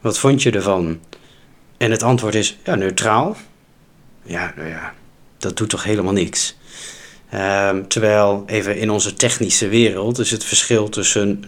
wat 0.00 0.18
vond 0.18 0.42
je 0.42 0.50
ervan? 0.50 1.00
En 1.76 1.90
het 1.90 2.02
antwoord 2.02 2.34
is 2.34 2.58
ja, 2.64 2.74
neutraal. 2.74 3.36
Ja, 4.22 4.52
nou 4.56 4.68
ja, 4.68 4.94
dat 5.38 5.56
doet 5.56 5.68
toch 5.68 5.84
helemaal 5.84 6.12
niks. 6.12 6.56
Ehm, 7.30 7.82
terwijl 7.86 8.42
even 8.46 8.76
in 8.76 8.90
onze 8.90 9.14
technische 9.14 9.68
wereld 9.68 10.18
is 10.18 10.30
het 10.30 10.44
verschil 10.44 10.88
tussen 10.88 11.44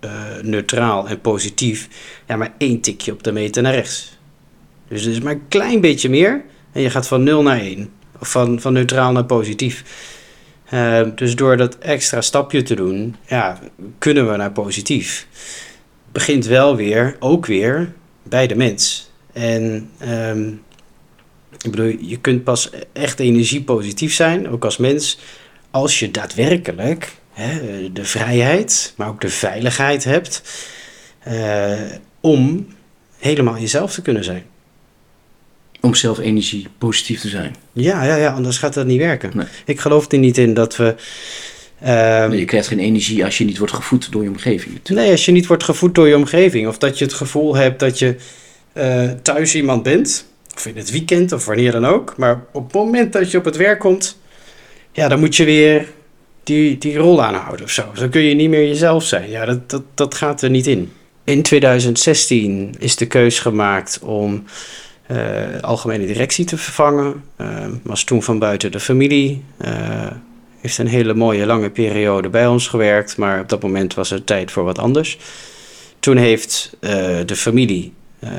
eh, 0.00 0.10
neutraal 0.42 1.08
en 1.08 1.20
positief 1.20 1.88
ja, 2.26 2.36
maar 2.36 2.54
één 2.58 2.80
tikje 2.80 3.12
op 3.12 3.22
de 3.22 3.32
meter 3.32 3.62
naar 3.62 3.74
rechts. 3.74 4.18
Dus 4.90 5.04
het 5.04 5.12
is 5.14 5.20
maar 5.20 5.32
een 5.32 5.48
klein 5.48 5.80
beetje 5.80 6.08
meer 6.08 6.44
en 6.72 6.82
je 6.82 6.90
gaat 6.90 7.06
van 7.06 7.22
0 7.22 7.42
naar 7.42 7.60
1. 7.60 7.90
Of 8.20 8.30
van, 8.30 8.60
van 8.60 8.72
neutraal 8.72 9.12
naar 9.12 9.24
positief. 9.24 9.84
Ehm, 10.70 11.10
dus 11.14 11.34
door 11.34 11.56
dat 11.56 11.78
extra 11.78 12.20
stapje 12.20 12.62
te 12.62 12.74
doen, 12.74 13.16
ja, 13.26 13.58
kunnen 13.98 14.30
we 14.30 14.36
naar 14.36 14.52
positief. 14.52 15.26
Begint 16.12 16.46
wel 16.46 16.76
weer, 16.76 17.16
ook 17.18 17.46
weer, 17.46 17.92
bij 18.22 18.46
de 18.46 18.56
mens. 18.56 19.10
En 19.32 19.90
ehm, 19.98 20.48
ik 21.62 21.70
bedoel, 21.70 21.96
je 22.00 22.20
kunt 22.20 22.44
pas 22.44 22.70
echt 22.92 23.20
energiepositief 23.20 24.14
zijn, 24.14 24.48
ook 24.48 24.64
als 24.64 24.76
mens, 24.76 25.18
als 25.70 25.98
je 25.98 26.10
daadwerkelijk 26.10 27.12
hè, 27.32 27.92
de 27.92 28.04
vrijheid, 28.04 28.94
maar 28.96 29.08
ook 29.08 29.20
de 29.20 29.28
veiligheid 29.28 30.04
hebt 30.04 30.42
eh, 31.18 31.80
om 32.20 32.66
helemaal 33.18 33.58
jezelf 33.58 33.92
te 33.92 34.02
kunnen 34.02 34.24
zijn. 34.24 34.44
Om 35.80 35.94
zelf 35.94 36.18
energie 36.18 36.66
positief 36.78 37.20
te 37.20 37.28
zijn. 37.28 37.54
Ja, 37.72 38.04
ja, 38.04 38.16
ja, 38.16 38.32
anders 38.32 38.58
gaat 38.58 38.74
dat 38.74 38.86
niet 38.86 38.98
werken. 38.98 39.30
Nee. 39.34 39.46
Ik 39.64 39.80
geloof 39.80 40.12
er 40.12 40.18
niet 40.18 40.38
in 40.38 40.54
dat 40.54 40.76
we. 40.76 40.94
ehm, 41.80 42.32
je 42.32 42.44
krijgt 42.44 42.68
geen 42.68 42.78
energie 42.78 43.24
als 43.24 43.38
je 43.38 43.44
niet 43.44 43.58
wordt 43.58 43.72
gevoed 43.72 44.12
door 44.12 44.22
je 44.22 44.28
omgeving. 44.28 44.74
natuurlijk. 44.74 45.06
Nee, 45.06 45.10
als 45.10 45.24
je 45.24 45.32
niet 45.32 45.46
wordt 45.46 45.64
gevoed 45.64 45.94
door 45.94 46.08
je 46.08 46.16
omgeving. 46.16 46.68
Of 46.68 46.78
dat 46.78 46.98
je 46.98 47.04
het 47.04 47.14
gevoel 47.14 47.54
hebt 47.56 47.80
dat 47.80 47.98
je 47.98 48.16
eh, 48.72 49.10
thuis 49.22 49.54
iemand 49.54 49.82
bent. 49.82 50.28
Of 50.56 50.66
in 50.66 50.76
het 50.76 50.90
weekend 50.90 51.32
of 51.32 51.44
wanneer 51.44 51.72
dan 51.72 51.84
ook. 51.86 52.16
Maar 52.16 52.44
op 52.52 52.64
het 52.64 52.74
moment 52.74 53.12
dat 53.12 53.30
je 53.30 53.38
op 53.38 53.44
het 53.44 53.56
werk 53.56 53.78
komt. 53.78 54.18
Ja, 54.92 55.08
dan 55.08 55.20
moet 55.20 55.36
je 55.36 55.44
weer 55.44 55.86
die, 56.44 56.78
die 56.78 56.96
rol 56.96 57.22
aanhouden 57.22 57.64
of 57.64 57.70
zo. 57.70 57.84
Dan 57.94 58.10
kun 58.10 58.22
je 58.22 58.34
niet 58.34 58.48
meer 58.48 58.66
jezelf 58.66 59.04
zijn. 59.04 59.30
Ja, 59.30 59.44
dat, 59.44 59.70
dat, 59.70 59.82
dat 59.94 60.14
gaat 60.14 60.42
er 60.42 60.50
niet 60.50 60.66
in. 60.66 60.92
In 61.24 61.42
2016 61.42 62.74
is 62.78 62.96
de 62.96 63.06
keus 63.06 63.38
gemaakt 63.38 63.98
om 64.02 64.44
algemene 65.60 66.06
directie 66.06 66.44
te 66.44 66.56
vervangen. 66.56 67.24
Eh, 67.36 67.46
was 67.82 68.04
toen 68.04 68.22
van 68.22 68.38
buiten 68.38 68.72
de 68.72 68.80
familie. 68.80 69.44
Eh, 69.58 69.72
heeft 70.60 70.78
een 70.78 70.86
hele 70.86 71.14
mooie 71.14 71.46
lange 71.46 71.70
periode 71.70 72.28
bij 72.28 72.46
ons 72.46 72.68
gewerkt, 72.68 73.16
maar 73.16 73.40
op 73.40 73.48
dat 73.48 73.62
moment 73.62 73.94
was 73.94 74.10
het 74.10 74.26
tijd 74.26 74.50
voor 74.50 74.64
wat 74.64 74.78
anders. 74.78 75.18
Toen 75.98 76.16
heeft 76.16 76.76
eh, 76.80 76.90
de 77.26 77.36
familie 77.36 77.92
eh, 78.18 78.30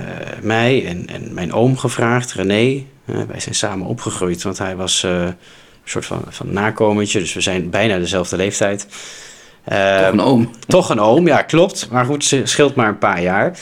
mij 0.41 0.85
en, 0.85 1.07
en 1.07 1.33
mijn 1.33 1.53
oom 1.53 1.77
gevraagd, 1.77 2.33
René. 2.33 2.83
Eh, 3.05 3.15
wij 3.27 3.39
zijn 3.39 3.55
samen 3.55 3.87
opgegroeid, 3.87 4.43
want 4.43 4.57
hij 4.57 4.75
was 4.75 5.03
eh, 5.03 5.21
een 5.21 5.35
soort 5.83 6.05
van, 6.05 6.23
van 6.29 6.53
nakomertje, 6.53 7.19
dus 7.19 7.33
we 7.33 7.41
zijn 7.41 7.69
bijna 7.69 7.97
dezelfde 7.97 8.35
leeftijd. 8.37 8.87
Eh, 9.63 9.97
Toch 9.97 10.11
een 10.11 10.19
oom. 10.21 10.49
toch 10.67 10.89
een 10.89 10.99
oom, 10.99 11.27
ja, 11.27 11.41
klopt. 11.41 11.87
Maar 11.91 12.05
goed, 12.05 12.25
ze 12.25 12.41
scheelt 12.43 12.75
maar 12.75 12.87
een 12.87 12.97
paar 12.97 13.21
jaar. 13.21 13.57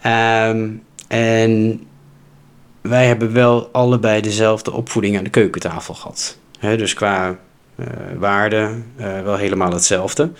Ehm, 0.00 0.68
en 1.08 1.80
wij 2.88 3.06
hebben 3.06 3.32
wel 3.32 3.68
allebei 3.72 4.20
dezelfde 4.20 4.72
opvoeding 4.72 5.16
aan 5.16 5.24
de 5.24 5.30
keukentafel 5.30 5.94
gehad. 5.94 6.38
Dus 6.60 6.94
qua 6.94 7.38
eh 7.76 7.86
waarde 8.18 8.70
eh, 8.96 9.22
wel 9.22 9.36
helemaal 9.36 9.72
hetzelfde. 9.72 10.30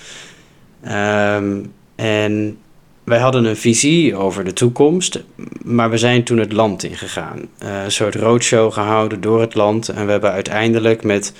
Ehm, 0.82 1.58
en 1.94 2.58
wij 3.04 3.18
hadden 3.18 3.44
een 3.44 3.56
visie 3.56 4.16
over 4.16 4.44
de 4.44 4.52
toekomst, 4.52 5.22
maar 5.62 5.90
we 5.90 5.98
zijn 5.98 6.24
toen 6.24 6.38
het 6.38 6.52
land 6.52 6.82
ingegaan. 6.82 7.38
Eh, 7.58 7.84
een 7.84 7.92
soort 7.92 8.14
roadshow 8.14 8.72
gehouden 8.72 9.20
door 9.20 9.40
het 9.40 9.54
land. 9.54 9.88
En 9.88 10.04
we 10.04 10.10
hebben 10.10 10.32
uiteindelijk 10.32 11.02
met 11.02 11.32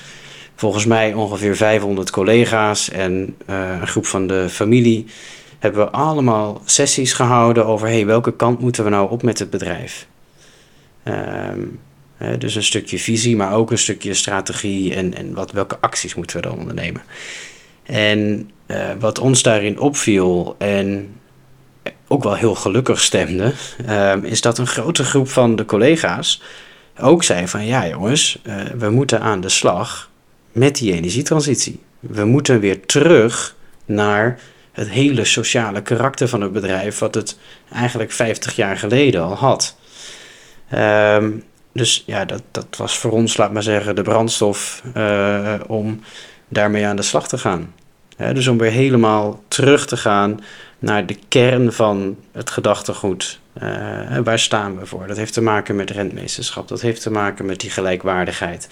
volgens 0.55 0.85
mij 0.85 1.15
ongeveer 1.15 1.57
500 1.57 2.11
collega's 2.11 2.91
en 2.91 3.37
een 3.47 3.87
groep 3.87 4.07
van 4.07 4.27
de 4.27 4.49
familie 4.49 5.07
hebben 5.59 5.85
we 5.85 5.91
allemaal 5.91 6.63
sessies 6.65 7.13
gehouden 7.13 7.67
over 7.67 7.89
hey, 7.89 8.07
welke 8.07 8.37
kant 8.37 8.61
moeten 8.61 8.85
we 8.85 8.91
nou 8.91 9.11
op 9.11 9.23
met 9.23 9.39
het 9.39 9.51
bedrijf. 9.51 10.07
Ehm, 11.07 11.61
dus 12.39 12.55
een 12.55 12.63
stukje 12.63 12.99
visie, 12.99 13.37
maar 13.37 13.53
ook 13.53 13.71
een 13.71 13.79
stukje 13.79 14.15
strategie 14.15 14.95
en, 14.95 15.15
en 15.15 15.35
wat, 15.35 15.53
welke 15.53 15.79
acties 15.81 16.15
moeten 16.15 16.37
we 16.37 16.43
dan 16.43 16.59
ondernemen. 16.59 17.03
En 17.83 18.51
eh, 18.67 18.91
wat 18.99 19.19
ons 19.19 19.43
daarin 19.43 19.79
opviel 19.79 20.55
en 20.59 21.15
ook 22.09 22.23
wel 22.23 22.35
heel 22.35 22.55
gelukkig 22.55 23.01
stemde, 23.01 23.53
ehm, 23.87 24.25
is 24.25 24.41
dat 24.41 24.59
een 24.59 24.67
grote 24.67 25.05
groep 25.05 25.29
van 25.29 25.57
de 25.57 25.65
collega's 25.65 26.41
ook 27.01 27.25
zei 27.25 27.49
van 27.49 27.67
ja 27.67 27.89
jongens, 27.89 28.39
uh, 28.43 28.55
we 28.79 28.91
moeten 28.91 29.21
aan 29.21 29.41
de 29.41 29.49
slag 29.49 30.11
met 30.53 30.77
die 30.77 30.93
energietransitie. 30.93 31.81
We 32.01 32.25
moeten 32.25 32.61
weer 32.61 32.87
terug 32.87 33.57
naar 33.85 34.39
het 34.73 34.89
hele 34.89 35.25
sociale 35.25 35.83
karakter 35.83 36.29
van 36.29 36.41
het 36.41 36.53
bedrijf, 36.53 36.99
wat 36.99 37.15
het 37.15 37.39
eigenlijk 37.73 38.13
50 38.13 38.57
jaar 38.57 38.77
geleden 38.77 39.23
al 39.23 39.35
had. 39.35 39.77
Ehm, 40.69 41.31
dus 41.73 42.03
ja, 42.07 42.25
dat, 42.25 42.43
dat 42.51 42.77
was 42.77 42.99
voor 42.99 43.11
ons, 43.11 43.37
laat 43.37 43.53
maar 43.53 43.63
zeggen, 43.63 43.95
de 43.95 44.03
brandstof 44.03 44.83
uh, 44.97 45.55
om 45.67 46.01
daarmee 46.49 46.87
aan 46.87 46.97
de 46.97 47.03
slag 47.03 47.29
te 47.29 47.39
gaan. 47.39 47.75
dus 48.17 48.47
om 48.47 48.59
weer 48.59 48.71
helemaal 48.71 49.43
terug 49.49 49.87
te 49.87 49.97
gaan 49.97 50.41
naar 50.79 51.07
de 51.07 51.19
kern 51.29 51.73
van 51.73 52.17
het 52.33 52.51
gedachtegoed. 52.51 53.41
Uh, 53.63 54.19
waar 54.25 54.39
staan 54.39 54.79
we 54.79 54.87
voor? 54.87 55.07
Dat 55.07 55.17
heeft 55.17 55.33
te 55.33 55.43
maken 55.43 55.77
met 55.77 55.91
rentmeesterschap, 55.91 56.69
dat 56.69 56.81
heeft 56.81 57.03
te 57.03 57.11
maken 57.11 57.47
met 57.47 57.61
die 57.61 57.71
gelijkwaardigheid. 57.71 58.69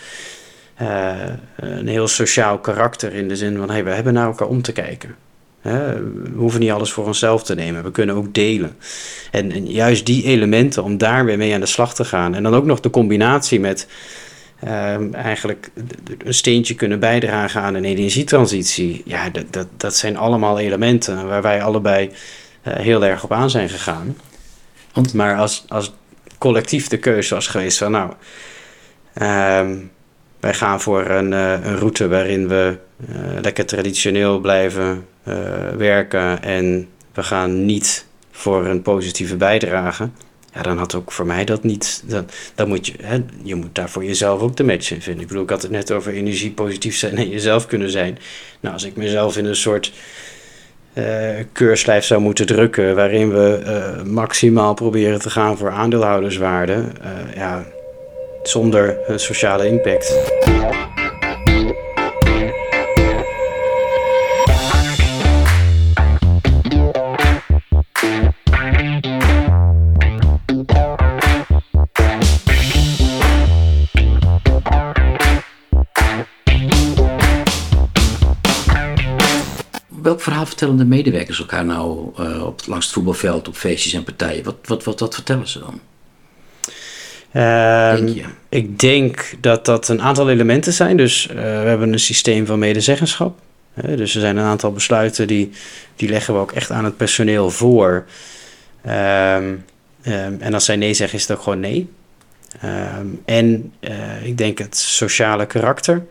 Uh, 0.82 1.12
een 1.56 1.88
heel 1.88 2.08
sociaal 2.08 2.58
karakter 2.58 3.12
in 3.14 3.28
de 3.28 3.36
zin 3.36 3.56
van 3.56 3.70
hey, 3.70 3.84
we 3.84 3.90
hebben 3.90 4.12
naar 4.12 4.26
elkaar 4.26 4.48
om 4.48 4.62
te 4.62 4.72
kijken. 4.72 5.16
We 5.64 6.32
hoeven 6.34 6.60
niet 6.60 6.70
alles 6.70 6.92
voor 6.92 7.06
onszelf 7.06 7.42
te 7.42 7.54
nemen, 7.54 7.82
we 7.82 7.90
kunnen 7.90 8.14
ook 8.14 8.34
delen. 8.34 8.76
En, 9.30 9.52
en, 9.52 9.66
juist 9.66 10.06
die 10.06 10.24
elementen, 10.24 10.82
om 10.82 10.98
daar 10.98 11.24
weer 11.24 11.36
mee 11.36 11.54
aan 11.54 11.60
de 11.60 11.66
slag 11.66 11.94
te 11.94 12.04
gaan. 12.04 12.34
En 12.34 12.42
dan 12.42 12.54
ook 12.54 12.64
nog 12.64 12.80
de 12.80 12.90
combinatie 12.90 13.60
met 13.60 13.86
uh, 14.64 15.14
eigenlijk 15.14 15.70
een 16.24 16.34
steentje 16.34 16.74
kunnen 16.74 17.00
bijdragen 17.00 17.60
aan 17.60 17.74
een 17.74 17.84
energietransitie. 17.84 19.02
Ja, 19.04 19.30
dat, 19.30 19.44
dat, 19.50 19.66
dat 19.76 19.96
zijn 19.96 20.16
allemaal 20.16 20.58
elementen 20.58 21.26
waar 21.26 21.42
wij 21.42 21.62
allebei 21.62 22.10
uh, 22.62 22.74
heel 22.74 23.04
erg 23.04 23.24
op 23.24 23.32
aan 23.32 23.50
zijn 23.50 23.68
gegaan. 23.68 24.16
Want, 24.92 25.14
maar 25.14 25.36
als, 25.36 25.64
als 25.68 25.92
collectief 26.38 26.88
de 26.88 26.98
keuze 26.98 27.34
was 27.34 27.46
geweest 27.46 27.78
van 27.78 27.90
nou, 27.90 28.12
uh, 29.14 29.60
wij 30.40 30.54
gaan 30.54 30.80
voor 30.80 31.10
een, 31.10 31.32
uh, 31.32 31.52
een 31.52 31.76
route 31.76 32.08
waarin 32.08 32.48
we 32.48 32.76
lekker 33.40 33.66
traditioneel 33.66 34.40
blijven 34.40 35.06
werken 35.76 36.42
en 36.42 36.88
we 37.12 37.22
gaan 37.22 37.64
niet 37.64 38.06
voor 38.30 38.66
een 38.66 38.82
positieve 38.82 39.36
bijdrage 39.36 40.08
ja, 40.54 40.62
dan 40.62 40.78
had 40.78 40.94
ook 40.94 41.12
voor 41.12 41.26
mij 41.26 41.44
dat 41.44 41.62
niet. 41.62 42.02
Dan, 42.06 42.26
dan 42.54 42.68
moet 42.68 42.86
je, 42.86 42.92
hè, 43.02 43.18
je 43.42 43.54
moet 43.54 43.74
daar 43.74 43.90
voor 43.90 44.04
jezelf 44.04 44.40
ook 44.40 44.56
de 44.56 44.64
match 44.64 44.90
in 44.90 45.02
vinden. 45.02 45.22
Ik 45.22 45.28
bedoel, 45.28 45.42
ik 45.42 45.50
had 45.50 45.62
het 45.62 45.70
net 45.70 45.90
over 45.90 46.12
energie 46.12 46.50
positief 46.50 46.96
zijn 46.96 47.16
en 47.16 47.28
jezelf 47.28 47.66
kunnen 47.66 47.90
zijn. 47.90 48.18
Nou, 48.60 48.74
als 48.74 48.84
ik 48.84 48.96
mezelf 48.96 49.36
in 49.36 49.44
een 49.44 49.56
soort 49.56 49.92
uh, 50.94 51.04
keurslijf 51.52 52.04
zou 52.04 52.20
moeten 52.20 52.46
drukken, 52.46 52.94
waarin 52.94 53.32
we 53.32 53.62
uh, 53.66 54.02
maximaal 54.02 54.74
proberen 54.74 55.20
te 55.20 55.30
gaan 55.30 55.58
voor 55.58 55.70
aandeelhouderswaarde, 55.70 56.74
uh, 56.74 57.34
ja, 57.34 57.64
zonder 58.42 58.98
een 59.06 59.20
sociale 59.20 59.66
impact. 59.66 60.14
Verhaal 80.24 80.46
vertellen 80.46 80.76
de 80.76 80.84
medewerkers 80.84 81.38
elkaar 81.38 81.64
nou 81.64 82.12
uh, 82.20 82.46
op, 82.46 82.60
langs 82.66 82.84
het 82.84 82.94
voetbalveld, 82.94 83.48
op 83.48 83.56
feestjes 83.56 83.92
en 83.92 84.04
partijen? 84.04 84.44
Wat, 84.44 84.56
wat, 84.64 84.84
wat, 84.84 85.00
wat 85.00 85.14
vertellen 85.14 85.48
ze 85.48 85.58
dan? 85.58 85.80
Denk 87.96 88.26
ik 88.48 88.78
denk 88.78 89.34
dat 89.40 89.64
dat 89.64 89.88
een 89.88 90.02
aantal 90.02 90.30
elementen 90.30 90.72
zijn. 90.72 90.96
Dus 90.96 91.26
uh, 91.26 91.34
we 91.36 91.40
hebben 91.40 91.92
een 91.92 91.98
systeem 91.98 92.46
van 92.46 92.58
medezeggenschap. 92.58 93.38
Dus 93.74 94.14
er 94.14 94.20
zijn 94.20 94.36
een 94.36 94.44
aantal 94.44 94.72
besluiten 94.72 95.26
die, 95.26 95.50
die 95.96 96.08
leggen 96.08 96.34
we 96.34 96.40
ook 96.40 96.52
echt 96.52 96.70
aan 96.70 96.84
het 96.84 96.96
personeel 96.96 97.50
voor. 97.50 98.04
Um, 98.86 98.92
um, 98.92 100.36
en 100.40 100.54
als 100.54 100.64
zij 100.64 100.76
nee 100.76 100.94
zeggen, 100.94 101.18
is 101.18 101.28
het 101.28 101.36
ook 101.36 101.42
gewoon 101.42 101.60
nee. 101.60 101.88
en 103.24 103.72
ik 104.22 104.38
denk 104.38 104.58
het 104.58 104.76
sociale 104.76 105.46
karakter. 105.46 106.06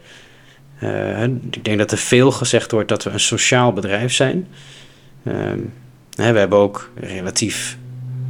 Uh, 0.83 1.23
ik 1.23 1.63
denk 1.63 1.77
dat 1.77 1.91
er 1.91 1.97
veel 1.97 2.31
gezegd 2.31 2.71
wordt 2.71 2.89
dat 2.89 3.03
we 3.03 3.09
een 3.09 3.19
sociaal 3.19 3.73
bedrijf 3.73 4.13
zijn. 4.13 4.47
Uh, 5.23 5.33
we 6.09 6.23
hebben 6.23 6.57
ook 6.57 6.91
relatief, 6.95 7.77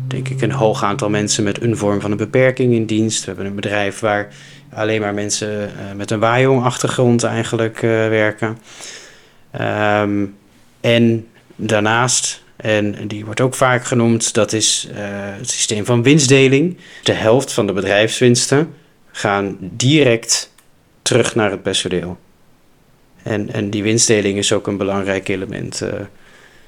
denk 0.07 0.29
ik, 0.29 0.41
een 0.41 0.51
hoog 0.51 0.83
aantal 0.83 1.09
mensen 1.09 1.43
met 1.43 1.61
een 1.61 1.77
vorm 1.77 2.01
van 2.01 2.11
een 2.11 2.17
beperking 2.17 2.73
in 2.73 2.85
dienst. 2.85 3.19
We 3.19 3.25
hebben 3.25 3.45
een 3.45 3.55
bedrijf 3.55 3.99
waar 3.99 4.27
alleen 4.73 5.01
maar 5.01 5.13
mensen 5.13 5.49
uh, 5.49 5.95
met 5.95 6.11
een 6.11 6.19
waaijong-achtergrond 6.19 7.23
eigenlijk 7.23 7.81
uh, 7.81 7.89
werken. 7.91 8.57
Um, 9.61 10.35
en 10.81 11.27
daarnaast, 11.55 12.43
en 12.55 13.07
die 13.07 13.25
wordt 13.25 13.41
ook 13.41 13.55
vaak 13.55 13.85
genoemd, 13.85 14.33
dat 14.33 14.53
is 14.53 14.87
het 14.93 15.49
systeem 15.49 15.85
van 15.85 16.03
winstdeling. 16.03 16.77
De 17.03 17.13
helft 17.13 17.53
van 17.53 17.67
de 17.67 17.73
bedrijfswinsten 17.73 18.73
gaan 19.11 19.57
direct 19.59 20.53
terug 21.01 21.35
naar 21.35 21.51
het 21.51 21.63
personeel. 21.63 22.17
En, 23.23 23.53
en 23.53 23.69
die 23.69 23.83
winstdeling 23.83 24.37
is 24.37 24.53
ook 24.53 24.67
een 24.67 24.77
belangrijk 24.77 25.27
element, 25.27 25.81
uh, 25.83 25.89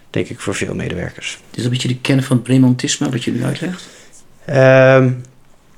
denk 0.10 0.28
ik, 0.28 0.40
voor 0.40 0.56
veel 0.56 0.76
medewerkers. 0.76 1.32
Is 1.32 1.40
dat 1.56 1.66
een 1.66 1.72
beetje 1.72 1.88
de 1.88 2.00
kern 2.02 2.24
van 2.24 2.36
het 2.36 2.46
Bremontisme, 2.46 3.10
wat 3.10 3.24
je 3.24 3.32
nu 3.32 3.44
uitlegt? 3.44 3.88
Um, 4.50 5.22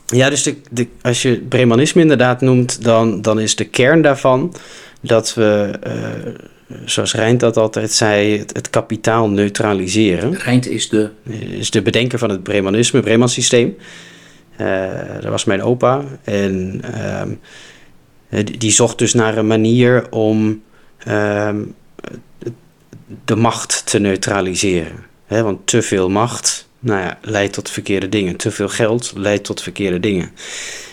ja, 0.05 0.29
dus 0.29 0.43
de, 0.43 0.55
de, 0.71 0.87
als 1.01 1.21
je 1.21 1.39
Bremanisme 1.39 2.01
inderdaad 2.01 2.41
noemt, 2.41 2.83
dan, 2.83 3.21
dan 3.21 3.39
is 3.39 3.55
de 3.55 3.65
kern 3.65 4.01
daarvan 4.01 4.55
dat 5.01 5.33
we, 5.33 5.71
uh, 5.87 6.33
zoals 6.85 7.13
Rijnt 7.13 7.39
dat 7.39 7.57
altijd 7.57 7.91
zei, 7.91 8.37
het, 8.37 8.55
het, 8.55 8.69
kapitaal 8.69 9.29
neutraliseren. 9.29 10.33
Rijnt 10.35 10.67
is 10.67 10.89
de? 10.89 11.09
Is 11.49 11.71
de 11.71 11.81
bedenker 11.81 12.19
van 12.19 12.29
het 12.29 12.43
Bremanisme, 12.43 12.99
Breman 12.99 13.29
systeem. 13.29 13.75
Uh, 14.61 14.87
dat 15.21 15.31
was 15.31 15.45
mijn 15.45 15.63
opa. 15.63 16.03
En 16.23 16.81
uh, 18.29 18.39
die, 18.57 18.71
zocht 18.71 18.97
dus 18.97 19.13
naar 19.13 19.37
een 19.37 19.47
manier 19.47 20.09
om 20.09 20.41
Ehm, 20.49 20.66
de 23.25 23.35
macht 23.35 23.85
te 23.85 23.99
neutraliseren. 23.99 25.05
want 25.27 25.67
te 25.67 25.81
veel 25.81 26.09
macht 26.09 26.67
nou 26.79 27.01
ja, 27.01 27.17
leidt 27.21 27.53
tot 27.53 27.69
verkeerde 27.69 28.09
dingen. 28.09 28.35
Te 28.35 28.51
veel 28.51 28.69
geld 28.69 29.13
leidt 29.15 29.43
tot 29.43 29.61
verkeerde 29.61 29.99
dingen. 29.99 30.31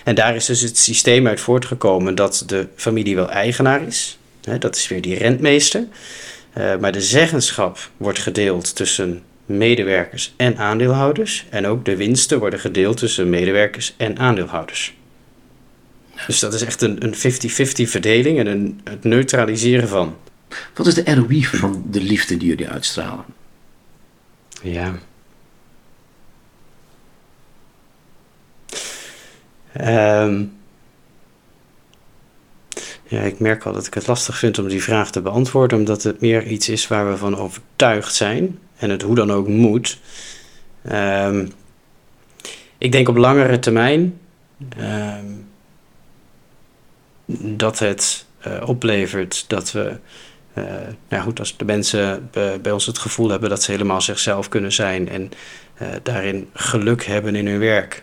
En 0.05 0.15
daar 0.15 0.35
is 0.35 0.47
dus 0.47 0.61
het 0.61 0.79
systeem 0.79 1.27
uit 1.27 1.41
voortgekomen 1.41 2.15
dat 2.15 2.43
de 2.47 2.69
familie 2.77 3.15
wel 3.15 3.31
eigenaar 3.31 3.83
is. 3.83 4.19
dat 4.59 4.77
is 4.77 4.89
weer 4.89 5.03
die 5.03 5.19
rentmeester. 5.19 5.87
Uh, 6.59 6.77
maar 6.77 6.93
de 6.93 7.01
zeggenschap 7.01 7.91
wordt 7.97 8.19
gedeeld 8.19 8.77
tussen 8.77 9.23
medewerkers 9.47 10.35
en 10.37 10.57
aandeelhouders. 10.57 11.47
En 11.51 11.67
ook 11.67 11.85
de 11.85 11.97
winsten 11.97 12.39
worden 12.39 12.59
gedeeld 12.59 12.97
tussen 12.97 13.31
medewerkers 13.31 13.95
en 13.97 14.19
aandeelhouders. 14.19 14.95
Dus 16.27 16.39
dat 16.39 16.55
is 16.55 16.63
echt 16.63 16.83
een 16.83 17.15
50-50 17.15 17.19
verdeling 17.89 18.39
en 18.39 18.47
een, 18.47 18.81
het 18.85 19.05
neutraliseren 19.05 19.89
van. 19.89 20.17
Wat 20.75 20.87
is 20.87 20.95
de 20.95 21.15
ROI 21.15 21.45
van 21.45 21.85
de 21.91 22.01
liefde 22.01 22.37
die 22.37 22.49
jullie 22.49 22.69
uitstralen? 22.69 23.25
Ja. 24.63 24.95
Um, 30.25 30.53
ja, 33.07 33.21
ik 33.21 33.39
merk 33.39 33.65
al 33.65 33.73
dat 33.73 33.87
ik 33.87 33.95
het 33.95 34.07
lastig 34.07 34.39
vind 34.39 34.59
om 34.59 34.69
die 34.69 34.83
vraag 34.83 35.11
te 35.11 35.21
beantwoorden, 35.21 35.79
omdat 35.79 36.03
het 36.03 36.21
meer 36.21 36.47
iets 36.47 36.69
is 36.69 36.89
waar 36.89 37.11
we 37.11 37.17
van 37.17 37.37
overtuigd 37.37 38.15
zijn 38.15 38.59
en 38.77 38.91
het 38.91 39.03
hoe 39.03 39.15
dan 39.15 39.33
ook 39.33 39.49
moet. 39.49 39.99
Um, 40.93 41.53
ik 42.79 42.93
denk 42.93 43.09
op 43.09 43.17
langere 43.17 43.59
termijn 43.59 44.19
um, 44.79 45.44
dat 47.41 47.79
het 47.79 48.27
uh, 48.47 48.69
oplevert 48.69 49.45
dat 49.49 49.73
we, 49.73 49.97
uh, 50.59 50.65
nou 51.09 51.23
goed, 51.23 51.39
als 51.39 51.57
de 51.57 51.65
mensen 51.65 52.31
bij 52.63 52.73
ons 52.73 52.87
het 52.87 52.99
gevoel 52.99 53.29
hebben 53.29 53.49
dat 53.49 53.63
ze 53.63 53.71
helemaal 53.71 54.01
zichzelf 54.01 54.49
kunnen 54.49 54.73
zijn 54.73 55.09
en 55.09 55.31
uh, 55.83 55.89
daarin 56.03 56.49
geluk 56.53 57.05
hebben 57.05 57.35
in 57.35 57.47
hun 57.47 57.59
werk 57.59 58.03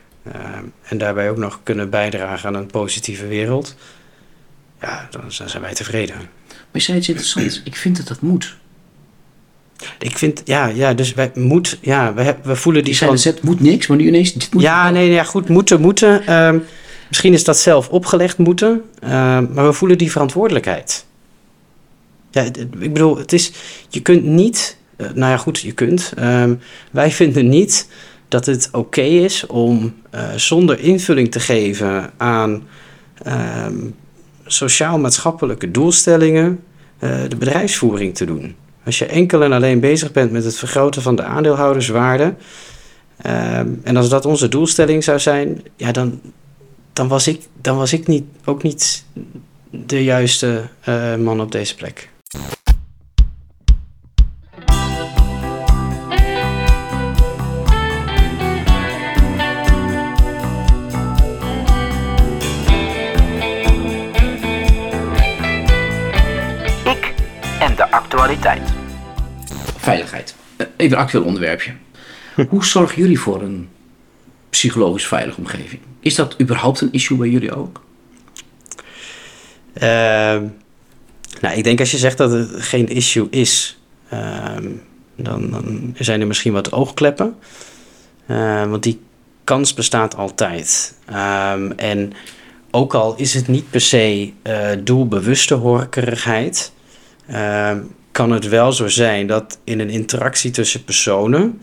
en 0.84 0.98
daarbij 0.98 1.30
ook 1.30 1.38
nog 1.38 1.60
kunnen 1.64 1.90
bijdragen 1.90 2.48
aan 2.48 2.56
een 2.56 2.66
positieve 2.66 3.28
wereld, 3.28 3.76
ja, 4.82 5.08
dan 5.12 5.32
zijn 5.32 5.62
wij 5.62 5.74
tevreden. 5.74 6.16
Maar 6.48 6.66
je 6.72 6.80
zei 6.80 6.98
iets 6.98 7.08
interessants, 7.10 7.62
ik 7.64 7.76
vind 7.76 7.98
dat 7.98 8.08
dat 8.08 8.22
moet. 8.22 8.56
Ik 10.00 10.18
vind, 10.18 10.42
ja, 10.46 10.66
ja 10.68 10.94
dus 10.94 11.14
wij 11.14 11.32
moet, 11.34 11.78
ja, 11.82 12.14
we, 12.14 12.36
we 12.44 12.56
voelen 12.56 12.84
die 12.84 12.94
zijn 12.94 13.18
van- 13.18 13.32
het 13.32 13.44
moet 13.44 13.60
niks, 13.60 13.88
maar 13.88 13.98
nu 13.98 14.08
ineens 14.08 14.34
dit 14.34 14.54
moet 14.54 14.62
Ja, 14.62 14.90
nee, 14.90 15.10
ja, 15.10 15.24
goed, 15.24 15.50
moeten, 15.50 15.82
moeten. 15.82 16.26
Ehm, 16.28 16.60
misschien 17.12 17.34
is 17.34 17.44
dat 17.44 17.58
zelf 17.58 17.90
opgelegd 17.90 18.38
moeten, 18.38 18.82
ehm, 19.00 19.54
maar 19.54 19.66
we 19.66 19.74
voelen 19.74 19.98
die 19.98 20.12
verantwoordelijkheid. 20.12 21.06
Ja, 22.30 22.42
ik 22.80 22.94
bedoel, 22.94 23.18
het 23.18 23.34
is, 23.34 23.52
je 23.90 24.02
kunt 24.02 24.24
niet, 24.24 24.78
eh, 24.96 25.08
nou 25.14 25.32
ja, 25.32 25.38
goed, 25.38 25.60
je 25.60 25.72
kunt. 25.72 26.14
Ehm, 26.16 26.56
wij 26.92 27.12
vinden 27.22 27.50
niet 27.50 27.88
dat 28.28 28.46
het 28.46 28.70
oké 28.72 29.02
is 29.02 29.46
om 29.46 29.94
eh, 30.10 30.30
zonder 30.36 30.80
invulling 30.80 31.32
te 31.32 31.40
geven 31.40 32.12
aan 32.18 32.68
ehm, 33.24 33.76
sociaal-maatschappelijke 34.46 35.72
doelstellingen 35.72 36.64
eh, 37.00 37.10
de 37.28 37.36
bedrijfsvoering 37.36 38.16
te 38.16 38.26
doen. 38.26 38.56
Als 38.86 39.00
je 39.00 39.06
enkel 39.06 39.44
en 39.44 39.52
alleen 39.52 39.80
bezig 39.80 40.12
bent 40.12 40.32
met 40.32 40.44
het 40.44 40.58
vergroten 40.58 41.02
van 41.02 41.16
de 41.16 41.24
aandeelhouderswaarde, 41.24 42.34
Ehm, 43.22 43.68
en 43.84 43.98
als 43.98 44.10
dat 44.10 44.26
onze 44.26 44.48
doelstelling 44.48 45.04
zou 45.04 45.20
zijn, 45.20 45.62
ja, 45.76 45.92
dan, 45.92 46.20
dan 46.94 47.08
was 47.08 47.28
ik, 47.28 47.48
dan 47.62 47.78
was 47.78 47.94
ik 47.94 48.08
niet, 48.08 48.24
ook 48.46 48.64
niet 48.64 49.06
de 49.70 50.04
juiste 50.04 50.70
eh, 50.82 51.16
man 51.16 51.42
op 51.42 51.52
deze 51.52 51.76
plek. 51.76 52.10
Ik 66.86 67.14
en 67.60 67.76
de 67.76 67.92
actualiteit. 67.92 68.62
Veiligheid. 69.78 70.36
Eh, 70.56 70.68
Even 70.78 70.98
een 70.98 71.04
actueel 71.04 71.24
onderwerpje. 71.24 71.72
Hoe 72.50 72.66
zorgen 72.66 73.02
jullie 73.02 73.20
voor 73.20 73.42
een 73.42 73.70
psychologisch 74.52 75.08
veilige 75.08 75.38
omgeving? 75.38 75.82
Is 76.00 76.16
dat 76.16 76.42
überhaupt 76.42 76.82
een 76.82 76.92
issue 76.92 77.18
bij 77.18 77.30
jullie 77.30 77.56
ook? 77.56 77.82
Ehm, 79.74 80.46
nou, 81.42 81.58
ik 81.58 81.64
denk 81.64 81.80
als 81.80 81.92
je 81.92 81.98
zegt 81.98 82.18
dat 82.18 82.32
het 82.32 82.50
geen 82.56 82.88
issue 82.88 83.28
is, 83.30 83.80
ehm, 84.10 84.68
dan, 85.16 85.50
dan 85.52 85.96
zijn 85.98 86.22
er 86.22 86.28
misschien 86.28 86.54
wat 86.54 86.72
oogkleppen. 86.72 87.36
Ehm, 88.28 88.70
want 88.70 88.84
die 88.84 89.00
kans 89.44 89.74
bestaat 89.74 90.16
altijd. 90.16 90.96
En 91.76 92.14
ook 92.72 92.94
al 92.94 93.16
is 93.16 93.34
het 93.34 93.48
niet 93.48 93.70
per 93.70 93.82
se 93.82 94.34
eh, 94.42 94.70
doelbewuste 94.84 95.54
horkerigheid, 95.54 96.74
kan 98.12 98.32
het 98.32 98.48
wel 98.48 98.72
zo 98.72 98.88
zijn 98.88 99.28
dat 99.28 99.60
in 99.64 99.80
een 99.80 99.90
interactie 99.90 100.52
tussen 100.52 100.84
personen 100.84 101.62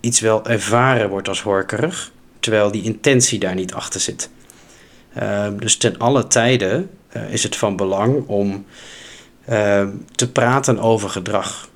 iets 0.00 0.20
wel 0.20 0.46
ervaren 0.46 1.08
wordt 1.08 1.28
als 1.28 1.42
horkerig, 1.42 2.12
terwijl 2.40 2.70
die 2.70 2.82
intentie 2.82 3.38
daar 3.38 3.54
niet 3.54 3.74
achter 3.74 4.00
zit. 4.00 4.30
Ehm, 5.14 5.56
dus 5.56 5.76
ten 5.76 5.98
alle 5.98 6.26
tijden 6.26 6.90
eh, 7.08 7.32
is 7.32 7.42
het 7.42 7.56
van 7.56 7.76
belang 7.76 8.26
om 8.26 8.66
ehm, 9.44 9.88
te 10.14 10.30
praten 10.32 10.78
over 10.78 11.08
gedrag. 11.08 11.68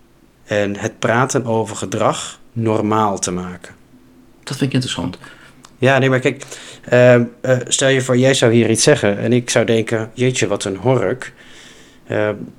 En 0.45 0.77
het 0.77 0.99
praten 0.99 1.45
over 1.45 1.77
gedrag 1.77 2.39
normaal 2.53 3.19
te 3.19 3.31
maken. 3.31 3.75
Dat 4.43 4.57
vind 4.57 4.69
ik 4.69 4.73
interessant. 4.73 5.19
Ja, 5.79 5.99
nee, 5.99 6.11
maar 6.11 6.21
kijk, 6.21 6.45
ehm, 6.85 7.25
eh, 7.41 7.57
stel 7.69 7.89
je 7.89 8.01
voor, 8.01 8.17
jij 8.17 8.35
zou 8.35 8.53
hier 8.53 8.71
iets 8.71 8.83
zeggen 8.83 9.19
en 9.19 9.33
ik 9.33 9.51
zou 9.51 9.65
denken, 9.65 10.11
jeetje, 10.15 10.47
wat 10.47 10.65
een 10.65 10.77
hork. 10.77 11.33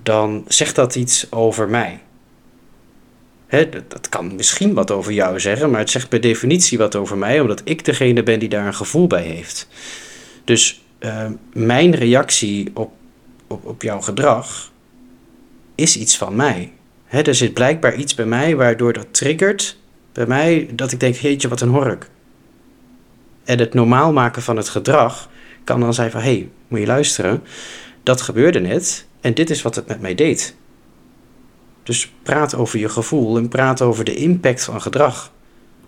Dan 0.03 0.45
zegt 0.47 0.75
dat 0.75 0.95
iets 0.95 1.31
over 1.31 1.69
mij. 1.69 1.99
Dat 3.87 4.09
kan 4.09 4.35
misschien 4.35 4.73
wat 4.73 4.91
over 4.91 5.11
jou 5.11 5.39
zeggen, 5.39 5.69
maar 5.69 5.79
het 5.79 5.89
zegt 5.89 6.09
per 6.09 6.21
definitie 6.21 6.77
wat 6.77 6.95
over 6.95 7.17
mij, 7.17 7.39
omdat 7.39 7.61
ik 7.63 7.85
degene 7.85 8.23
ben 8.23 8.39
die 8.39 8.49
daar 8.49 8.67
een 8.67 8.73
gevoel 8.73 9.07
bij 9.07 9.23
heeft. 9.23 9.67
Dus 10.43 10.81
ehm, 10.99 11.33
mijn 11.53 11.95
reactie 11.95 12.71
op, 12.73 12.91
op, 13.47 13.65
op 13.65 13.81
jouw 13.81 14.01
gedrag 14.01 14.71
is 15.75 15.97
iets 15.97 16.17
van 16.17 16.35
mij. 16.35 16.71
Hè, 17.05 17.21
er 17.21 17.35
zit 17.35 17.53
blijkbaar 17.53 17.95
iets 17.95 18.15
bij 18.15 18.25
mij 18.25 18.55
waardoor 18.55 18.93
dat 18.93 19.07
triggert 19.11 19.77
bij 20.13 20.25
mij 20.25 20.69
dat 20.73 20.91
ik 20.91 20.99
denk, 20.99 21.15
jeetje, 21.15 21.47
wat 21.47 21.61
een 21.61 21.69
hork. 21.69 22.09
En 23.43 23.59
het 23.59 23.73
normaal 23.73 24.13
maken 24.13 24.41
van 24.41 24.57
het 24.57 24.69
gedrag 24.69 25.29
kan 25.63 25.79
dan 25.79 25.93
zijn 25.93 26.11
van... 26.11 26.21
hé, 26.21 26.27
hey, 26.27 26.49
moet 26.67 26.79
je 26.79 26.85
luisteren, 26.85 27.43
dat 28.03 28.21
gebeurde 28.21 28.59
net 28.59 29.05
en 29.21 29.33
dit 29.33 29.49
is 29.49 29.61
wat 29.61 29.75
het 29.75 29.87
met 29.87 30.01
mij 30.01 30.15
deed. 30.15 30.55
Dus 31.83 32.11
praat 32.23 32.55
over 32.55 32.79
je 32.79 32.89
gevoel 32.89 33.37
en 33.37 33.47
praat 33.47 33.81
over 33.81 34.03
de 34.03 34.15
impact 34.15 34.63
van 34.63 34.81
gedrag. 34.81 35.31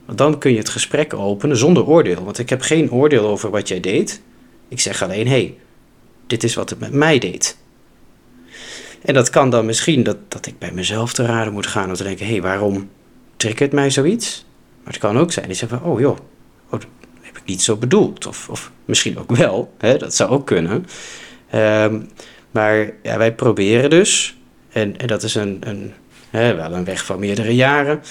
Want 0.06 0.18
dan 0.18 0.38
kun 0.38 0.52
je 0.52 0.58
het 0.58 0.70
gesprek 0.70 1.14
openen 1.14 1.58
zonder 1.58 1.86
oordeel. 1.86 2.24
Want 2.24 2.40
ik 2.40 2.50
heb 2.50 2.62
geen 2.62 2.92
oordeel 2.92 3.28
over 3.28 3.50
wat 3.50 3.68
jij 3.68 3.80
deed. 3.80 4.22
Ik 4.68 4.80
zeg 4.80 5.04
alleen, 5.04 5.28
hé, 5.28 5.32
hey, 5.32 5.58
dit 6.28 6.44
is 6.44 6.56
wat 6.56 6.70
het 6.70 6.80
met 6.80 6.92
mij 6.92 7.20
deed. 7.20 7.58
En 9.02 9.14
dat 9.14 9.30
kan 9.30 9.50
dan 9.50 9.66
misschien 9.66 10.04
dat, 10.04 10.18
dat 10.28 10.46
ik 10.46 10.60
bij 10.60 10.72
mezelf 10.72 11.14
te 11.14 11.26
raden 11.26 11.54
moet 11.54 11.68
gaan... 11.68 11.90
om 11.90 11.96
te 11.96 12.04
denken, 12.04 12.26
hé, 12.26 12.32
hey, 12.32 12.42
waarom 12.42 12.90
triggert 13.38 13.72
mij 13.72 13.90
zoiets? 13.90 14.46
Maar 14.84 14.94
het 14.94 15.02
kan 15.02 15.18
ook 15.18 15.32
zijn, 15.32 15.46
die 15.46 15.56
zeggen 15.56 15.80
van, 15.80 15.92
oh 15.92 16.00
joh, 16.00 16.18
oh, 16.70 16.80
heb 17.22 17.38
ik 17.38 17.46
niet 17.46 17.62
zo 17.62 17.76
bedoeld. 17.76 18.26
Of, 18.26 18.50
of 18.50 18.72
misschien 18.86 19.18
ook 19.18 19.36
wel, 19.36 19.74
hè, 19.78 19.98
dat 19.98 20.16
zou 20.16 20.30
ook 20.30 20.46
kunnen. 20.46 20.86
Ehm, 21.50 22.02
maar 22.52 22.92
ja, 23.04 23.18
wij 23.18 23.34
proberen 23.34 23.90
dus, 23.90 24.38
en, 24.76 24.98
en 24.98 25.08
dat 25.08 25.24
is 25.24 25.36
een, 25.36 25.58
een, 25.60 25.94
hè, 26.30 26.56
wel 26.56 26.74
een 26.74 26.86
weg 26.86 27.06
van 27.06 27.20
meerdere 27.20 27.56
jaren, 27.56 28.02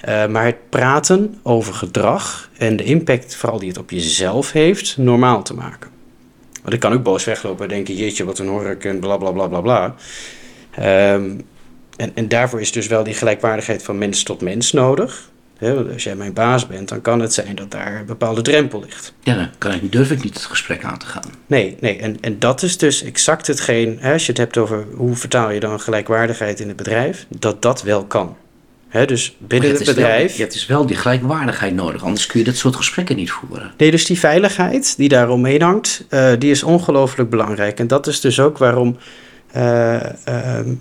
eh, 0.00 0.26
maar 0.26 0.44
het 0.44 0.70
praten 0.70 1.38
over 1.42 1.74
gedrag 1.74 2.50
en 2.58 2.76
de 2.76 2.84
impact, 2.84 3.36
vooral 3.36 3.58
die 3.58 3.68
het 3.68 3.78
op 3.78 3.90
jezelf 3.90 4.52
heeft, 4.52 4.96
normaal 4.96 5.42
te 5.42 5.54
maken. 5.54 5.90
Want 6.62 6.74
ik 6.74 6.80
kan 6.80 6.92
ook 6.92 7.02
boos 7.02 7.24
weglopen 7.24 7.64
en 7.64 7.70
denken, 7.70 7.94
jeetje, 7.94 8.24
wat 8.24 8.38
een 8.38 8.48
hork 8.48 8.84
en 8.84 8.98
bla 8.98 9.16
bla 9.16 9.30
bla 9.30 9.60
bla. 9.60 9.94
Ehm, 10.70 11.30
en, 11.96 12.10
en 12.14 12.28
daarvoor 12.28 12.60
is 12.60 12.72
dus 12.72 12.86
wel 12.86 13.04
die 13.04 13.14
gelijkwaardigheid 13.14 13.82
van 13.82 13.98
mens 13.98 14.22
tot 14.22 14.40
mens 14.40 14.72
nodig. 14.72 15.30
Want 15.58 15.92
als 15.92 16.04
jij 16.04 16.14
mijn 16.16 16.32
baas 16.32 16.66
bent, 16.66 16.88
dan 16.88 17.00
kan 17.00 17.20
het 17.20 17.34
zijn 17.34 17.54
dat 17.54 17.70
daar 17.70 17.96
een 17.98 18.06
bepaalde 18.06 18.42
drempel 18.42 18.80
ligt. 18.80 19.14
Ja, 19.20 19.34
dan 19.34 19.48
kan 19.58 19.72
ik, 19.72 19.92
durf 19.92 20.10
ik 20.10 20.22
niet 20.22 20.34
het 20.34 20.44
gesprek 20.44 20.84
aan 20.84 20.98
te 20.98 21.06
gaan. 21.06 21.30
Nee, 21.46 21.76
nee. 21.80 21.98
En, 21.98 22.20
en 22.20 22.38
dat 22.38 22.62
is 22.62 22.78
dus 22.78 23.02
exact 23.02 23.46
hetgeen, 23.46 23.96
hè, 24.00 24.12
als 24.12 24.22
je 24.22 24.28
het 24.28 24.40
hebt 24.40 24.56
over 24.56 24.84
hoe 24.94 25.16
vertaal 25.16 25.50
je 25.50 25.60
dan 25.60 25.80
gelijkwaardigheid 25.80 26.60
in 26.60 26.68
het 26.68 26.76
bedrijf, 26.76 27.26
dat 27.38 27.62
dat 27.62 27.82
wel 27.82 28.04
kan. 28.04 28.36
Hè, 28.88 29.06
dus 29.06 29.36
binnen 29.38 29.70
het 29.70 29.84
wel- 29.84 29.94
bedrijf. 29.94 30.36
ja, 30.36 30.44
het 30.44 30.54
is 30.54 30.66
wel 30.66 30.86
die 30.86 30.96
gelijkwaardigheid 30.96 31.74
nodig, 31.74 32.02
anders 32.04 32.26
kun 32.26 32.38
je 32.38 32.44
dat 32.46 32.56
soort 32.56 32.76
gesprekken 32.76 33.16
niet 33.16 33.30
voeren. 33.30 33.72
Nee, 33.76 33.90
dus 33.90 34.04
die 34.06 34.18
veiligheid 34.18 34.96
die 34.96 35.08
daar 35.08 35.28
omheen 35.28 35.62
hangt, 35.62 36.04
eh, 36.08 36.32
die 36.38 36.50
is 36.50 36.62
ongelooflijk 36.62 37.30
belangrijk. 37.30 37.78
En 37.78 37.86
dat 37.86 38.06
is 38.06 38.20
dus 38.20 38.40
ook 38.40 38.58
waarom 38.58 38.96
eh, 39.52 40.26
ehm, 40.26 40.74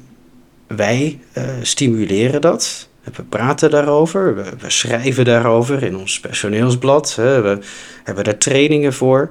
wij 0.67 1.19
eh, 1.33 1.43
stimuleren 1.61 2.41
dat. 2.41 2.89
We 3.13 3.23
praten 3.23 3.69
daarover, 3.69 4.35
we, 4.35 4.69
schrijven 4.69 5.25
daarover 5.25 5.83
in 5.83 5.97
ons 5.97 6.19
personeelsblad. 6.19 7.15
Hè. 7.15 7.41
We 7.41 7.59
hebben 8.03 8.23
daar 8.23 8.37
trainingen 8.37 8.93
voor 8.93 9.29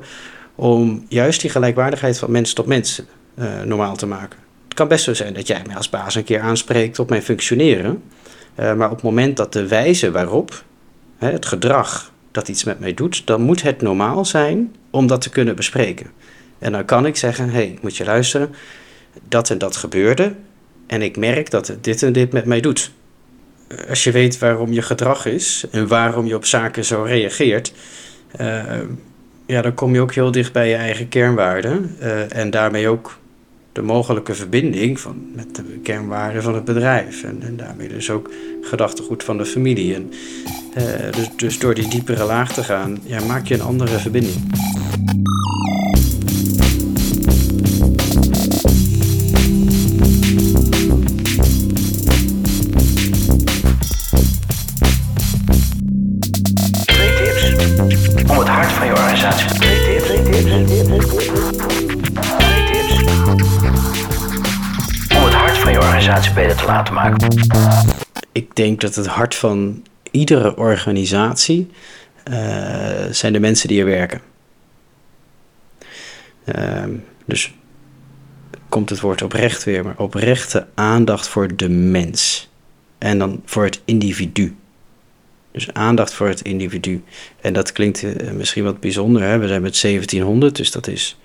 om 0.54 1.04
juist 1.08 1.40
die 1.40 1.50
gelijkwaardigheid 1.50 2.18
van 2.18 2.30
mens 2.30 2.52
tot 2.52 2.66
mens 2.66 3.02
eh, 3.34 3.62
normaal 3.62 3.96
te 3.96 4.06
maken. 4.06 4.38
Het 4.64 4.74
kan 4.74 4.88
best 4.88 5.04
zo 5.04 5.14
zijn 5.14 5.34
dat 5.34 5.46
jij 5.46 5.62
mij 5.66 5.76
als 5.76 5.90
baas 5.90 6.14
een 6.14 6.24
keer 6.24 6.40
aanspreekt 6.40 6.98
op 6.98 7.08
mijn 7.08 7.22
functioneren. 7.22 8.02
Eh, 8.54 8.74
maar 8.74 8.90
op 8.90 8.94
het 8.94 9.04
moment 9.04 9.36
dat 9.36 9.52
de 9.52 9.68
wijze 9.68 10.10
waarop 10.10 10.64
hè, 11.18 11.30
het 11.30 11.46
gedrag 11.46 12.12
dat 12.30 12.48
iets 12.48 12.64
met 12.64 12.80
mij 12.80 12.94
doet, 12.94 13.26
dan 13.26 13.40
moet 13.40 13.62
het 13.62 13.82
normaal 13.82 14.24
zijn 14.24 14.74
om 14.90 15.06
dat 15.06 15.20
te 15.20 15.30
kunnen 15.30 15.56
bespreken. 15.56 16.10
En 16.58 16.72
dan 16.72 16.84
kan 16.84 17.06
ik 17.06 17.16
zeggen: 17.16 17.44
hé, 17.44 17.52
hey, 17.52 17.78
moet 17.80 17.96
je 17.96 18.04
luisteren, 18.04 18.54
dat 19.28 19.50
en 19.50 19.58
dat 19.58 19.76
gebeurde. 19.76 20.34
En 20.86 21.02
ik 21.02 21.16
merk 21.16 21.50
dat 21.50 21.76
dit 21.80 22.02
en 22.02 22.12
dit 22.12 22.32
met 22.32 22.44
mij 22.44 22.60
doet. 22.60 22.90
Als 23.88 24.04
je 24.04 24.10
weet 24.10 24.38
waarom 24.38 24.72
je 24.72 24.82
gedrag 24.82 25.26
is 25.26 25.64
en 25.70 25.88
waarom 25.88 26.26
je 26.26 26.34
op 26.34 26.44
zaken 26.44 26.84
zo 26.84 27.02
reageert, 27.02 27.72
eh, 28.30 28.62
ja, 29.46 29.62
dan 29.62 29.74
kom 29.74 29.94
je 29.94 30.00
ook 30.00 30.14
heel 30.14 30.30
dicht 30.30 30.52
bij 30.52 30.68
je 30.68 30.74
eigen 30.74 31.08
kernwaarden. 31.08 31.96
eh, 32.00 32.36
en 32.36 32.50
daarmee 32.50 32.88
ook 32.88 33.18
de 33.72 33.82
mogelijke 33.82 34.34
verbinding 34.34 35.00
van, 35.00 35.26
met 35.34 35.56
de 35.56 35.62
kernwaarden 35.82 36.42
van 36.42 36.54
het 36.54 36.64
bedrijf. 36.64 37.22
En, 37.22 37.42
en 37.42 37.56
daarmee 37.56 37.88
dus 37.88 38.10
ook 38.10 38.30
gedachtegoed 38.60 39.24
van 39.24 39.38
de 39.38 39.44
familie. 39.44 39.94
En, 39.94 40.12
eh, 40.74 41.12
dus, 41.12 41.30
dus 41.36 41.58
door 41.58 41.74
die 41.74 41.88
diepere 41.88 42.24
laag 42.24 42.52
te 42.52 42.62
gaan, 42.62 42.98
ja, 43.04 43.24
maak 43.24 43.46
je 43.46 43.54
een 43.54 43.60
andere 43.60 43.98
verbinding. 43.98 44.36
Laten 66.66 66.94
maken? 66.94 67.48
Ik 68.32 68.56
denk 68.56 68.80
dat 68.80 68.94
het 68.94 69.06
hart 69.06 69.34
van 69.34 69.82
iedere 70.10 70.56
organisatie 70.56 71.70
uh, 72.30 72.36
zijn 73.10 73.32
de 73.32 73.40
mensen 73.40 73.68
die 73.68 73.80
er 73.80 73.86
werken. 73.86 74.20
Uh, 76.44 76.84
dus 77.24 77.54
komt 78.68 78.90
het 78.90 79.00
woord 79.00 79.22
oprecht 79.22 79.64
weer, 79.64 79.84
maar 79.84 79.96
oprechte 79.96 80.66
aandacht 80.74 81.28
voor 81.28 81.56
de 81.56 81.68
mens. 81.68 82.50
En 82.98 83.18
dan 83.18 83.42
voor 83.44 83.64
het 83.64 83.80
individu. 83.84 84.56
Dus 85.52 85.72
aandacht 85.72 86.14
voor 86.14 86.28
het 86.28 86.40
individu. 86.40 87.04
En 87.40 87.52
dat 87.52 87.72
klinkt 87.72 88.02
uh, 88.02 88.30
misschien 88.30 88.64
wat 88.64 88.80
bijzonder. 88.80 89.22
Hè? 89.22 89.38
We 89.38 89.48
zijn 89.48 89.62
met 89.62 89.80
1700, 89.80 90.56
dus 90.56 90.70
dat 90.70 90.86
is 90.86 91.18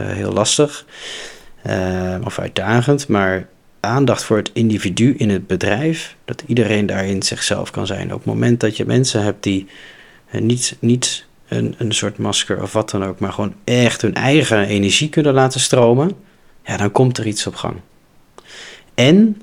uh, 0.00 0.06
heel 0.06 0.32
lastig. 0.32 0.86
Uh, 1.66 2.16
of 2.24 2.38
uitdagend. 2.38 3.08
Maar 3.08 3.48
aandacht 3.84 4.24
voor 4.24 4.36
het 4.36 4.50
individu 4.52 5.14
in 5.16 5.30
het 5.30 5.46
bedrijf. 5.46 6.16
Dat 6.24 6.42
iedereen 6.46 6.86
daarin 6.86 7.22
zichzelf 7.22 7.70
kan 7.70 7.86
zijn. 7.86 8.12
Op 8.12 8.18
het 8.18 8.26
moment 8.26 8.60
dat 8.60 8.76
je 8.76 8.86
mensen 8.86 9.22
hebt 9.22 9.42
die 9.42 9.66
niet, 10.30 10.76
niet 10.80 11.26
een, 11.48 11.74
een 11.78 11.92
soort 11.92 12.18
masker 12.18 12.62
of 12.62 12.72
wat 12.72 12.90
dan 12.90 13.04
ook. 13.04 13.18
Maar 13.18 13.32
gewoon 13.32 13.54
echt 13.64 14.02
hun 14.02 14.14
eigen 14.14 14.66
energie 14.66 15.08
kunnen 15.08 15.34
laten 15.34 15.60
stromen. 15.60 16.10
Ja, 16.64 16.76
dan 16.76 16.92
komt 16.92 17.18
er 17.18 17.26
iets 17.26 17.46
op 17.46 17.54
gang. 17.54 17.76
En, 18.94 19.42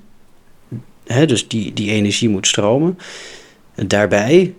hè, 1.05 1.25
dus 1.25 1.47
die, 1.47 1.73
die 1.73 1.91
energie 1.91 2.29
moet 2.29 2.47
stromen. 2.47 2.97
Daarbij 3.75 4.53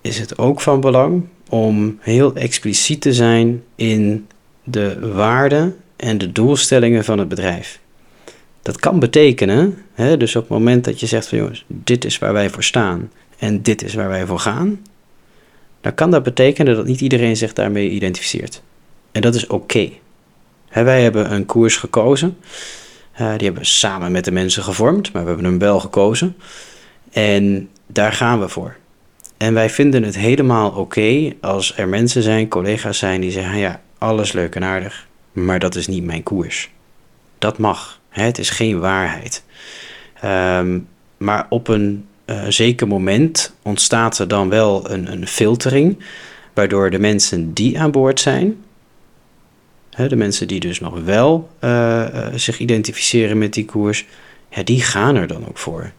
is 0.00 0.18
het 0.18 0.38
ook 0.38 0.60
van 0.60 0.80
belang 0.80 1.26
om 1.48 1.98
heel 2.00 2.34
expliciet 2.34 3.00
te 3.00 3.12
zijn 3.12 3.62
in 3.74 4.26
de 4.64 5.12
waarden 5.12 5.76
en 5.96 6.18
de 6.18 6.32
doelstellingen 6.32 7.04
van 7.04 7.18
het 7.18 7.28
bedrijf. 7.28 7.80
Dat 8.62 8.76
kan 8.76 8.98
betekenen, 8.98 9.78
hè, 9.92 10.16
dus 10.16 10.36
op 10.36 10.42
het 10.42 10.50
moment 10.50 10.84
dat 10.84 11.00
je 11.00 11.06
zegt 11.06 11.28
van 11.28 11.38
jongens, 11.38 11.64
dit 11.66 12.04
is 12.04 12.18
waar 12.18 12.32
wij 12.32 12.50
voor 12.50 12.64
staan 12.64 13.10
en 13.38 13.62
dit 13.62 13.82
is 13.82 13.94
waar 13.94 14.08
wij 14.08 14.26
voor 14.26 14.38
gaan, 14.38 14.80
dan 15.80 15.94
kan 15.94 16.10
dat 16.10 16.22
betekenen 16.22 16.76
dat 16.76 16.86
niet 16.86 17.00
iedereen 17.00 17.36
zich 17.36 17.52
daarmee 17.52 17.90
identificeert. 17.90 18.62
En 19.12 19.20
dat 19.20 19.34
is 19.34 19.46
oké. 19.46 19.90
Wij 20.72 21.02
hebben 21.02 21.32
een 21.32 21.46
koers 21.46 21.76
gekozen. 21.76 22.36
Uh, 23.12 23.18
die 23.18 23.44
hebben 23.44 23.62
we 23.62 23.68
samen 23.68 24.12
met 24.12 24.24
de 24.24 24.32
mensen 24.32 24.62
gevormd, 24.62 25.12
maar 25.12 25.22
we 25.22 25.28
hebben 25.28 25.46
hem 25.46 25.58
wel 25.58 25.80
gekozen. 25.80 26.36
En 27.10 27.68
daar 27.86 28.12
gaan 28.12 28.40
we 28.40 28.48
voor. 28.48 28.76
En 29.36 29.54
wij 29.54 29.70
vinden 29.70 30.02
het 30.02 30.16
helemaal 30.16 30.70
oké 30.70 31.32
als 31.40 31.76
er 31.76 31.88
mensen 31.88 32.22
zijn, 32.22 32.48
collega's 32.48 32.98
zijn, 32.98 33.20
die 33.20 33.30
zeggen: 33.30 33.58
ja, 33.58 33.80
alles 33.98 34.32
leuk 34.32 34.54
en 34.54 34.64
aardig, 34.64 35.06
maar 35.32 35.58
dat 35.58 35.74
is 35.74 35.86
niet 35.86 36.04
mijn 36.04 36.22
koers. 36.22 36.70
Dat 37.38 37.58
mag. 37.58 38.00
Het 38.12 38.38
is 38.38 38.50
geen 38.50 38.78
waarheid. 38.78 39.44
Um, 40.24 40.88
maar 41.16 41.46
op 41.48 41.68
een 41.68 42.06
uh, 42.26 42.44
zeker 42.48 42.88
moment 42.88 43.54
ontstaat 43.62 44.18
er 44.18 44.28
dan 44.28 44.48
wel 44.48 44.90
een, 44.90 45.12
een 45.12 45.26
filtering, 45.26 45.98
waardoor 46.54 46.90
de 46.90 46.98
mensen 46.98 47.52
die 47.52 47.80
aan 47.80 47.90
boord 47.90 48.20
zijn, 48.20 48.56
hè, 49.90 50.08
de 50.08 50.16
mensen 50.16 50.48
die 50.48 50.60
dus 50.60 50.80
nog 50.80 51.00
wel 51.04 51.50
uh, 51.60 51.70
uh, 52.14 52.26
zich 52.34 52.58
identificeren 52.58 53.38
met 53.38 53.52
die 53.52 53.64
koers, 53.64 54.06
ja, 54.50 54.62
die 54.62 54.82
gaan 54.82 55.16
er 55.16 55.26
dan 55.26 55.48
ook 55.48 55.58
voor. 55.58 55.92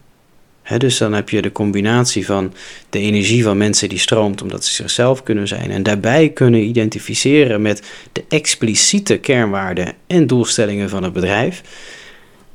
He, 0.62 0.78
dus 0.78 0.98
dan 0.98 1.14
heb 1.14 1.30
je 1.30 1.42
de 1.42 1.52
combinatie 1.52 2.26
van 2.26 2.54
de 2.90 3.00
energie 3.00 3.44
van 3.44 3.58
mensen 3.58 3.90
die 3.90 4.00
stroomt 4.00 4.42
omdat 4.42 4.66
ze 4.66 4.74
zichzelf 4.74 5.24
kunnen 5.24 5.48
zijn 5.48 5.72
en 5.72 5.84
daarbij 5.84 6.30
kunnen 6.30 6.64
identificeren 6.64 7.62
met 7.62 7.84
de 8.12 8.24
expliciete 8.28 9.18
kernwaarden 9.18 9.94
en 10.08 10.28
doelstellingen 10.28 10.90
van 10.90 11.04
het 11.04 11.14
bedrijf. 11.14 11.62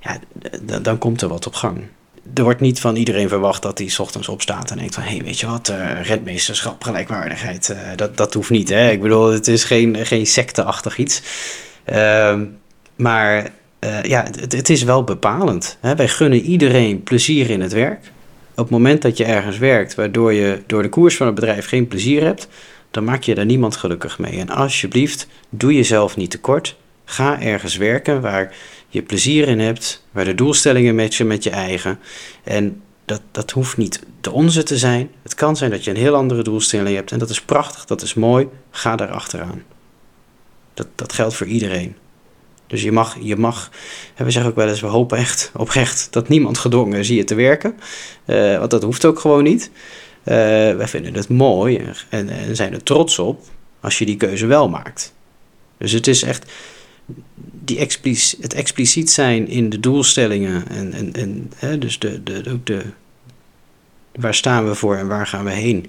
Ja, 0.00 0.18
dan 0.82 0.98
komt 0.98 1.22
er 1.22 1.28
wat 1.28 1.46
op 1.46 1.54
gang. 1.54 1.80
Er 2.34 2.42
wordt 2.42 2.60
niet 2.60 2.80
van 2.80 2.96
iedereen 2.96 3.28
verwacht 3.28 3.62
dat 3.62 3.78
hij 3.78 3.90
ochtends 3.98 4.28
opstaat 4.28 4.70
en 4.70 4.78
denkt 4.78 4.94
van... 4.94 5.02
hé, 5.02 5.16
hey, 5.16 5.24
weet 5.24 5.40
je 5.40 5.46
wat, 5.46 5.68
uh, 5.68 6.02
redmeesterschap, 6.02 6.84
gelijkwaardigheid, 6.84 7.68
uh, 7.68 7.78
dat, 7.96 8.16
dat 8.16 8.34
hoeft 8.34 8.50
niet. 8.50 8.68
Hè? 8.68 8.90
Ik 8.90 9.02
bedoel, 9.02 9.30
het 9.30 9.48
is 9.48 9.64
geen, 9.64 10.06
geen 10.06 10.26
secteachtig 10.26 10.98
iets. 10.98 11.22
Uh, 11.92 12.40
maar 12.96 13.50
uh, 13.80 14.02
ja, 14.02 14.24
het, 14.24 14.52
het, 14.52 14.68
is 14.68 14.82
wel 14.82 15.04
bepalend. 15.04 15.78
Hè? 15.80 15.96
Wij 15.96 16.08
gunnen 16.08 16.40
iedereen 16.40 17.02
plezier 17.02 17.50
in 17.50 17.60
het 17.60 17.72
werk. 17.72 18.10
Op 18.50 18.64
het 18.64 18.70
moment 18.70 19.02
dat 19.02 19.16
je 19.16 19.24
ergens 19.24 19.58
werkt 19.58 19.94
waardoor 19.94 20.32
je 20.32 20.62
door 20.66 20.82
de 20.82 20.88
koers 20.88 21.16
van 21.16 21.26
het 21.26 21.34
bedrijf 21.34 21.66
geen 21.68 21.88
plezier 21.88 22.22
hebt, 22.24 22.48
dan 22.90 23.04
maak 23.04 23.22
je 23.22 23.34
daar 23.34 23.44
niemand 23.44 23.76
gelukkig 23.76 24.18
mee. 24.18 24.38
En 24.38 24.48
alsjeblieft, 24.48 25.28
doe 25.50 25.74
jezelf 25.74 26.16
niet 26.16 26.30
tekort. 26.30 26.76
Ga 27.04 27.40
ergens 27.40 27.76
werken 27.76 28.20
waar 28.20 28.54
je 28.88 29.02
plezier 29.02 29.48
in 29.48 29.60
hebt, 29.60 30.04
waar 30.10 30.24
de 30.24 30.34
doelstellingen 30.34 30.94
matchen 30.94 31.26
met 31.26 31.42
je 31.42 31.50
eigen. 31.50 31.98
En 32.44 32.82
dat, 33.04 33.20
dat 33.30 33.50
hoeft 33.50 33.76
niet 33.76 34.00
de 34.20 34.30
onze 34.30 34.62
te 34.62 34.78
zijn. 34.78 35.10
Het 35.22 35.34
kan 35.34 35.56
zijn 35.56 35.70
dat 35.70 35.84
je 35.84 35.90
een 35.90 35.96
heel 35.96 36.14
andere 36.14 36.42
doelstelling 36.42 36.94
hebt. 36.94 37.12
En 37.12 37.18
dat 37.18 37.30
is 37.30 37.40
prachtig, 37.40 37.84
dat 37.84 38.02
is 38.02 38.14
mooi. 38.14 38.48
Ga 38.70 38.96
daar 38.96 39.10
achteraan. 39.10 39.62
Dat, 40.74 40.86
dat 40.94 41.12
geldt 41.12 41.34
voor 41.34 41.46
iedereen. 41.46 41.96
Dus 42.66 42.82
je 42.82 42.92
mag, 42.92 43.16
je 43.20 43.36
mag, 43.36 43.70
we 44.16 44.30
zeggen 44.30 44.50
ook 44.50 44.56
wel 44.56 44.68
eens, 44.68 44.80
we 44.80 44.86
hopen 44.86 45.18
echt 45.18 45.50
oprecht 45.56 46.08
dat 46.10 46.28
niemand 46.28 46.58
gedwongen 46.58 46.98
is 46.98 47.08
hier 47.08 47.26
te 47.26 47.34
werken. 47.34 47.74
Uh, 48.26 48.58
want 48.58 48.70
dat 48.70 48.82
hoeft 48.82 49.04
ook 49.04 49.18
gewoon 49.18 49.42
niet. 49.42 49.70
Uh, 50.24 50.34
wij 50.76 50.88
vinden 50.88 51.14
het 51.14 51.28
mooi 51.28 51.92
en, 52.08 52.28
en 52.28 52.56
zijn 52.56 52.72
er 52.72 52.82
trots 52.82 53.18
op 53.18 53.40
als 53.80 53.98
je 53.98 54.06
die 54.06 54.16
keuze 54.16 54.46
wel 54.46 54.68
maakt. 54.68 55.14
Dus 55.78 55.92
het 55.92 56.06
is 56.06 56.22
echt 56.22 56.52
die 57.64 57.78
explic 57.78 58.34
het 58.40 58.54
expliciet 58.54 59.10
zijn 59.10 59.48
in 59.48 59.70
de 59.70 59.80
doelstellingen 59.80 60.68
en, 60.68 60.92
en, 60.92 61.12
en 61.12 61.52
hè, 61.56 61.78
dus 61.78 61.98
de, 61.98 62.22
de, 62.22 62.42
ook 62.52 62.66
de, 62.66 62.82
waar 64.12 64.34
staan 64.34 64.68
we 64.68 64.74
voor 64.74 64.96
en 64.96 65.08
waar 65.08 65.26
gaan 65.26 65.44
we 65.44 65.50
heen. 65.50 65.86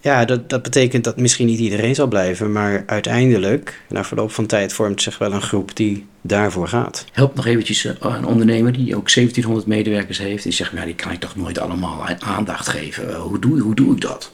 Ja, 0.00 0.24
dat, 0.24 0.50
dat 0.50 0.62
betekent 0.62 1.04
dat 1.04 1.16
misschien 1.16 1.46
niet 1.46 1.58
iedereen 1.58 1.94
zal 1.94 2.06
blijven, 2.06 2.52
maar 2.52 2.82
uiteindelijk, 2.86 3.80
na 3.88 4.04
verloop 4.04 4.32
van 4.32 4.46
tijd, 4.46 4.72
vormt 4.72 5.02
zich 5.02 5.18
wel 5.18 5.32
een 5.32 5.42
groep 5.42 5.76
die 5.76 6.06
daarvoor 6.20 6.68
gaat. 6.68 7.04
Help 7.12 7.34
nog 7.34 7.46
eventjes 7.46 7.84
eh, 7.84 7.94
een 8.00 8.26
ondernemer 8.26 8.72
die 8.72 8.96
ook 8.96 9.14
1700 9.14 9.66
medewerkers 9.66 10.18
heeft, 10.18 10.42
die 10.42 10.52
zegt, 10.52 10.72
nou, 10.72 10.86
die 10.86 10.94
kan 10.94 11.12
ik 11.12 11.20
toch 11.20 11.36
nooit 11.36 11.58
allemaal 11.58 12.06
aandacht 12.18 12.68
geven. 12.68 13.14
Hoe 13.14 13.38
doe, 13.38 13.60
hoe 13.60 13.74
doe 13.74 13.94
ik 13.94 14.00
dat? 14.00 14.32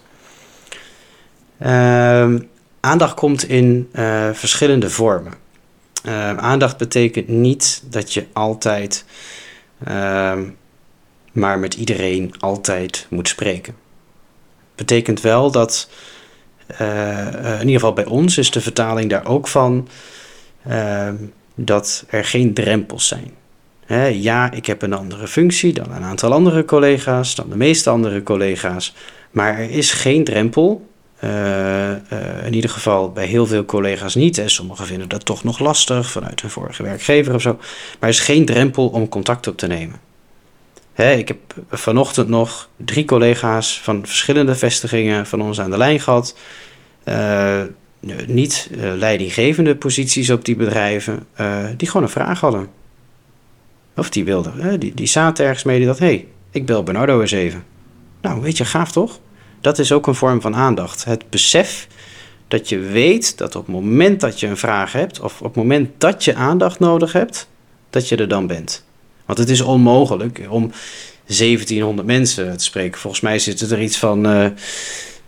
Uh, 1.62 2.34
aandacht 2.80 3.14
komt 3.14 3.48
in 3.48 3.88
uh, 3.92 4.30
verschillende 4.32 4.90
vormen. 4.90 5.32
Uh, 6.06 6.36
aandacht 6.36 6.76
betekent 6.76 7.28
niet 7.28 7.82
dat 7.86 8.12
je 8.12 8.26
altijd, 8.32 9.04
ehm, 9.84 10.44
maar 11.32 11.58
met 11.58 11.74
iedereen 11.74 12.34
altijd 12.38 13.06
moet 13.10 13.28
spreken 13.28 13.74
betekent 14.80 15.20
wel 15.20 15.50
dat, 15.50 15.88
uh, 16.80 17.26
in 17.44 17.66
ieder 17.66 17.80
geval 17.80 17.92
bij 17.92 18.04
ons 18.04 18.38
is 18.38 18.50
de 18.50 18.60
vertaling 18.60 19.10
daar 19.10 19.26
ook 19.26 19.48
van 19.48 19.88
uh, 20.68 21.08
dat 21.54 22.04
er 22.08 22.24
geen 22.24 22.54
drempels 22.54 23.08
zijn. 23.08 23.30
Hè, 23.86 24.06
ja, 24.06 24.50
ik 24.50 24.66
heb 24.66 24.82
een 24.82 24.92
andere 24.92 25.28
functie 25.28 25.72
dan 25.72 25.92
een 25.92 26.02
aantal 26.02 26.32
andere 26.32 26.64
collega's, 26.64 27.34
dan 27.34 27.48
de 27.48 27.56
meeste 27.56 27.90
andere 27.90 28.22
collega's, 28.22 28.94
maar 29.30 29.58
er 29.58 29.70
is 29.70 29.92
geen 29.92 30.24
drempel. 30.24 30.88
Uh, 31.24 31.90
in 32.46 32.54
ieder 32.54 32.70
geval 32.70 33.12
bij 33.12 33.26
heel 33.26 33.46
veel 33.46 33.64
collega's 33.64 34.14
niet. 34.14 34.38
En 34.38 34.50
sommigen 34.50 34.86
vinden 34.86 35.08
dat 35.08 35.24
toch 35.24 35.44
nog 35.44 35.58
lastig 35.58 36.10
vanuit 36.10 36.40
hun 36.40 36.50
vorige 36.50 36.82
werkgever 36.82 37.34
of 37.34 37.42
zo. 37.42 37.56
Maar 37.56 38.08
er 38.08 38.08
is 38.08 38.20
geen 38.20 38.44
drempel 38.44 38.88
om 38.88 39.08
contact 39.08 39.46
op 39.46 39.56
te 39.56 39.66
nemen. 39.66 40.00
Hè, 40.92 41.12
ik 41.12 41.28
heb 41.28 41.38
vanochtend 41.70 42.28
nog 42.28 42.68
drie 42.76 43.04
collega's 43.04 43.80
van 43.80 44.06
verschillende 44.06 44.54
vestigingen 44.54 45.26
van 45.26 45.42
ons 45.42 45.60
aan 45.60 45.70
de 45.70 45.76
lijn 45.76 46.00
gehad. 46.00 46.36
Uh, 47.04 47.62
niet 48.26 48.70
leidinggevende 48.72 49.76
posities 49.76 50.30
op 50.30 50.44
die 50.44 50.56
bedrijven, 50.56 51.26
die 51.76 51.88
gewoon 51.88 52.02
een 52.02 52.12
vraag 52.12 52.40
hadden. 52.40 52.68
Of 53.96 54.10
die 54.10 54.24
wilden, 54.24 54.80
die, 54.80 54.94
die 54.94 55.06
zaten 55.06 55.44
ergens 55.44 55.64
mee 55.64 55.78
die 55.78 55.86
dacht, 55.86 55.98
hé, 55.98 56.06
hey, 56.06 56.26
ik 56.50 56.66
bel 56.66 56.82
Bernardo 56.82 57.20
eens 57.20 57.30
even. 57.30 57.64
Nou, 58.20 58.40
weet 58.40 58.56
je, 58.56 58.64
gaaf 58.64 58.92
toch? 58.92 59.18
Dat 59.60 59.78
is 59.78 59.92
ook 59.92 60.06
een 60.06 60.14
vorm 60.14 60.40
van 60.40 60.54
aandacht. 60.54 61.04
Het 61.04 61.30
besef 61.30 61.88
dat 62.48 62.68
je 62.68 62.78
weet 62.78 63.38
dat 63.38 63.56
op 63.56 63.66
het 63.66 63.74
moment 63.74 64.20
dat 64.20 64.40
je 64.40 64.46
een 64.46 64.56
vraag 64.56 64.92
hebt, 64.92 65.20
of 65.20 65.38
op 65.38 65.46
het 65.46 65.56
moment 65.56 65.90
dat 65.98 66.24
je 66.24 66.34
aandacht 66.34 66.78
nodig 66.78 67.12
hebt, 67.12 67.48
dat 67.90 68.08
je 68.08 68.16
er 68.16 68.28
dan 68.28 68.46
bent. 68.46 68.84
Want 69.26 69.38
het 69.38 69.50
is 69.50 69.60
onmogelijk 69.60 70.46
om 70.48 70.70
1700 71.26 72.06
mensen 72.06 72.56
te 72.56 72.64
spreken. 72.64 73.00
Volgens 73.00 73.22
mij 73.22 73.38
zit 73.38 73.60
er 73.60 73.82
iets 73.82 73.98
van, 73.98 74.26
uh, 74.26 74.46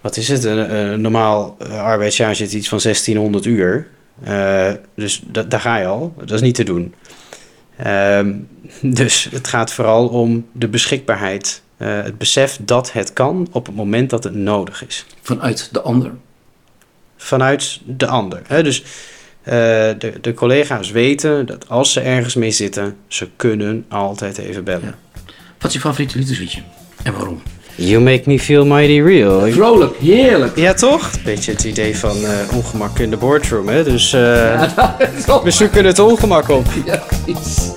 wat 0.00 0.16
is 0.16 0.28
het? 0.28 0.44
Een, 0.44 1.00
normaal 1.00 1.56
eh, 1.58 1.82
arbeidsjaar 1.82 2.34
zit 2.34 2.52
iets 2.52 2.68
van 2.68 2.78
1600 2.82 3.44
uur. 3.44 3.88
Uh, 4.28 4.70
dus 4.94 5.22
daar 5.26 5.60
ga 5.60 5.76
je 5.76 5.86
al. 5.86 6.14
Dat 6.18 6.30
is 6.30 6.40
niet 6.40 6.54
te 6.54 6.64
doen. 6.64 6.94
Uh, 7.86 8.20
dus 9.00 9.28
het 9.32 9.48
gaat 9.48 9.72
vooral 9.72 10.08
om 10.08 10.46
de 10.52 10.68
beschikbaarheid. 10.68 11.62
Het 11.82 12.18
besef 12.18 12.58
dat 12.62 12.92
het 12.92 13.12
kan 13.12 13.48
op 13.52 13.66
het 13.66 13.74
moment 13.74 14.10
dat 14.10 14.24
het 14.24 14.34
nodig 14.34 14.86
is. 14.86 15.06
Vanuit 15.22 15.68
de 15.72 15.80
ander? 15.80 16.12
Vanuit 17.16 17.80
de 17.84 18.06
ander. 18.06 18.42
Hè? 18.46 18.62
Dus 18.62 18.82
eh, 19.42 19.52
de, 19.98 20.12
de 20.20 20.34
collega's 20.34 20.90
weten 20.90 21.46
dat 21.46 21.68
als 21.68 21.92
ze 21.92 22.00
ergens 22.00 22.34
mee 22.34 22.50
zitten, 22.50 22.96
ze 23.06 23.28
kunnen 23.36 23.84
altijd 23.88 24.38
even 24.38 24.64
bellen. 24.64 24.94
Wat 25.58 25.70
is 25.70 25.72
je 25.72 25.80
favoriete 25.80 26.18
liefdesliedje? 26.18 26.60
En 27.02 27.12
waarom? 27.12 27.42
You 27.74 28.02
make 28.02 28.22
me 28.26 28.38
feel 28.38 28.66
mighty 28.66 29.00
real. 29.00 29.50
Vrolijk, 29.50 29.96
heerlijk. 29.96 30.56
Ja, 30.56 30.74
toch? 30.74 31.10
Beetje 31.24 31.52
het 31.52 31.64
idee 31.64 31.96
van 31.96 32.24
eh, 32.24 32.56
ongemak 32.56 32.98
in 32.98 33.10
de 33.10 33.16
boardroom, 33.16 33.68
hè? 33.68 33.84
Dus 33.84 34.12
eh, 34.12 34.62
we 35.44 35.50
zoeken 35.50 35.84
het 35.84 35.98
ongemak 35.98 36.48
op. 36.48 36.66
Ja, 36.84 37.02
precies. 37.24 37.70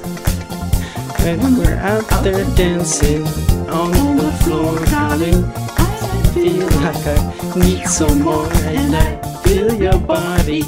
When 1.25 1.57
we're 1.57 1.75
out 1.77 2.07
there 2.23 2.45
dancing 2.53 3.25
on 3.67 4.15
the 4.15 4.31
floor, 4.43 4.77
darling, 4.85 5.43
I 5.75 6.31
feel 6.35 6.67
like 6.67 7.03
I 7.03 7.59
need 7.59 7.87
some 7.87 8.21
more, 8.21 8.47
and 8.53 8.95
I 8.95 9.41
feel 9.41 9.73
your 9.73 9.97
body 9.97 10.61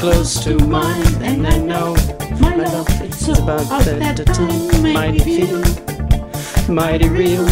close 0.00 0.42
to 0.44 0.56
mine, 0.60 1.22
and 1.22 1.46
I 1.46 1.58
know 1.58 1.94
my 2.40 2.56
love 2.56 2.88
it's 3.02 3.28
about 3.28 3.68
that 3.84 4.24
time. 4.24 4.94
Mighty 4.94 5.18
feel, 5.18 5.60
mighty 6.74 7.10
real, 7.10 7.44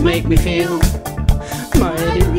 make 0.00 0.26
me 0.26 0.36
feel 0.36 0.78
mighty 1.74 2.22
real. 2.28 2.37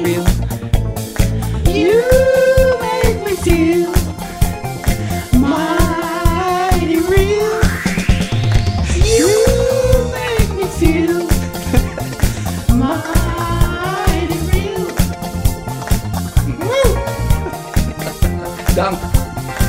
Dank. 18.79 18.97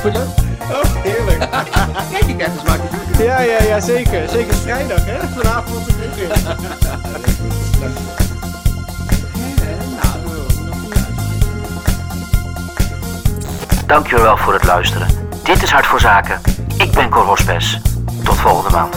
Goed 0.01 0.13
leuk? 0.13 0.27
Oh, 0.71 0.83
heerlijk. 1.03 1.39
Kijk, 2.11 2.23
ik 2.25 2.41
heb 2.41 2.51
smaak. 2.65 2.79
Ja, 3.17 3.41
ja, 3.41 3.63
ja, 3.63 3.79
zeker. 3.79 4.29
Zeker 4.29 4.53
vrijdag, 4.53 5.05
hè? 5.05 5.27
Vanavond 5.35 5.85
te 5.85 5.93
drinken. 5.97 6.57
Dankjewel 13.87 14.37
voor 14.37 14.53
het 14.53 14.63
luisteren. 14.63 15.07
Dit 15.43 15.63
is 15.63 15.71
Hart 15.71 15.85
voor 15.85 15.99
Zaken. 15.99 16.41
Ik 16.77 16.91
ben 16.91 17.09
Cor 17.09 17.25
Hospes. 17.25 17.81
Tot 18.23 18.35
volgende 18.35 18.77
maand. 18.77 18.95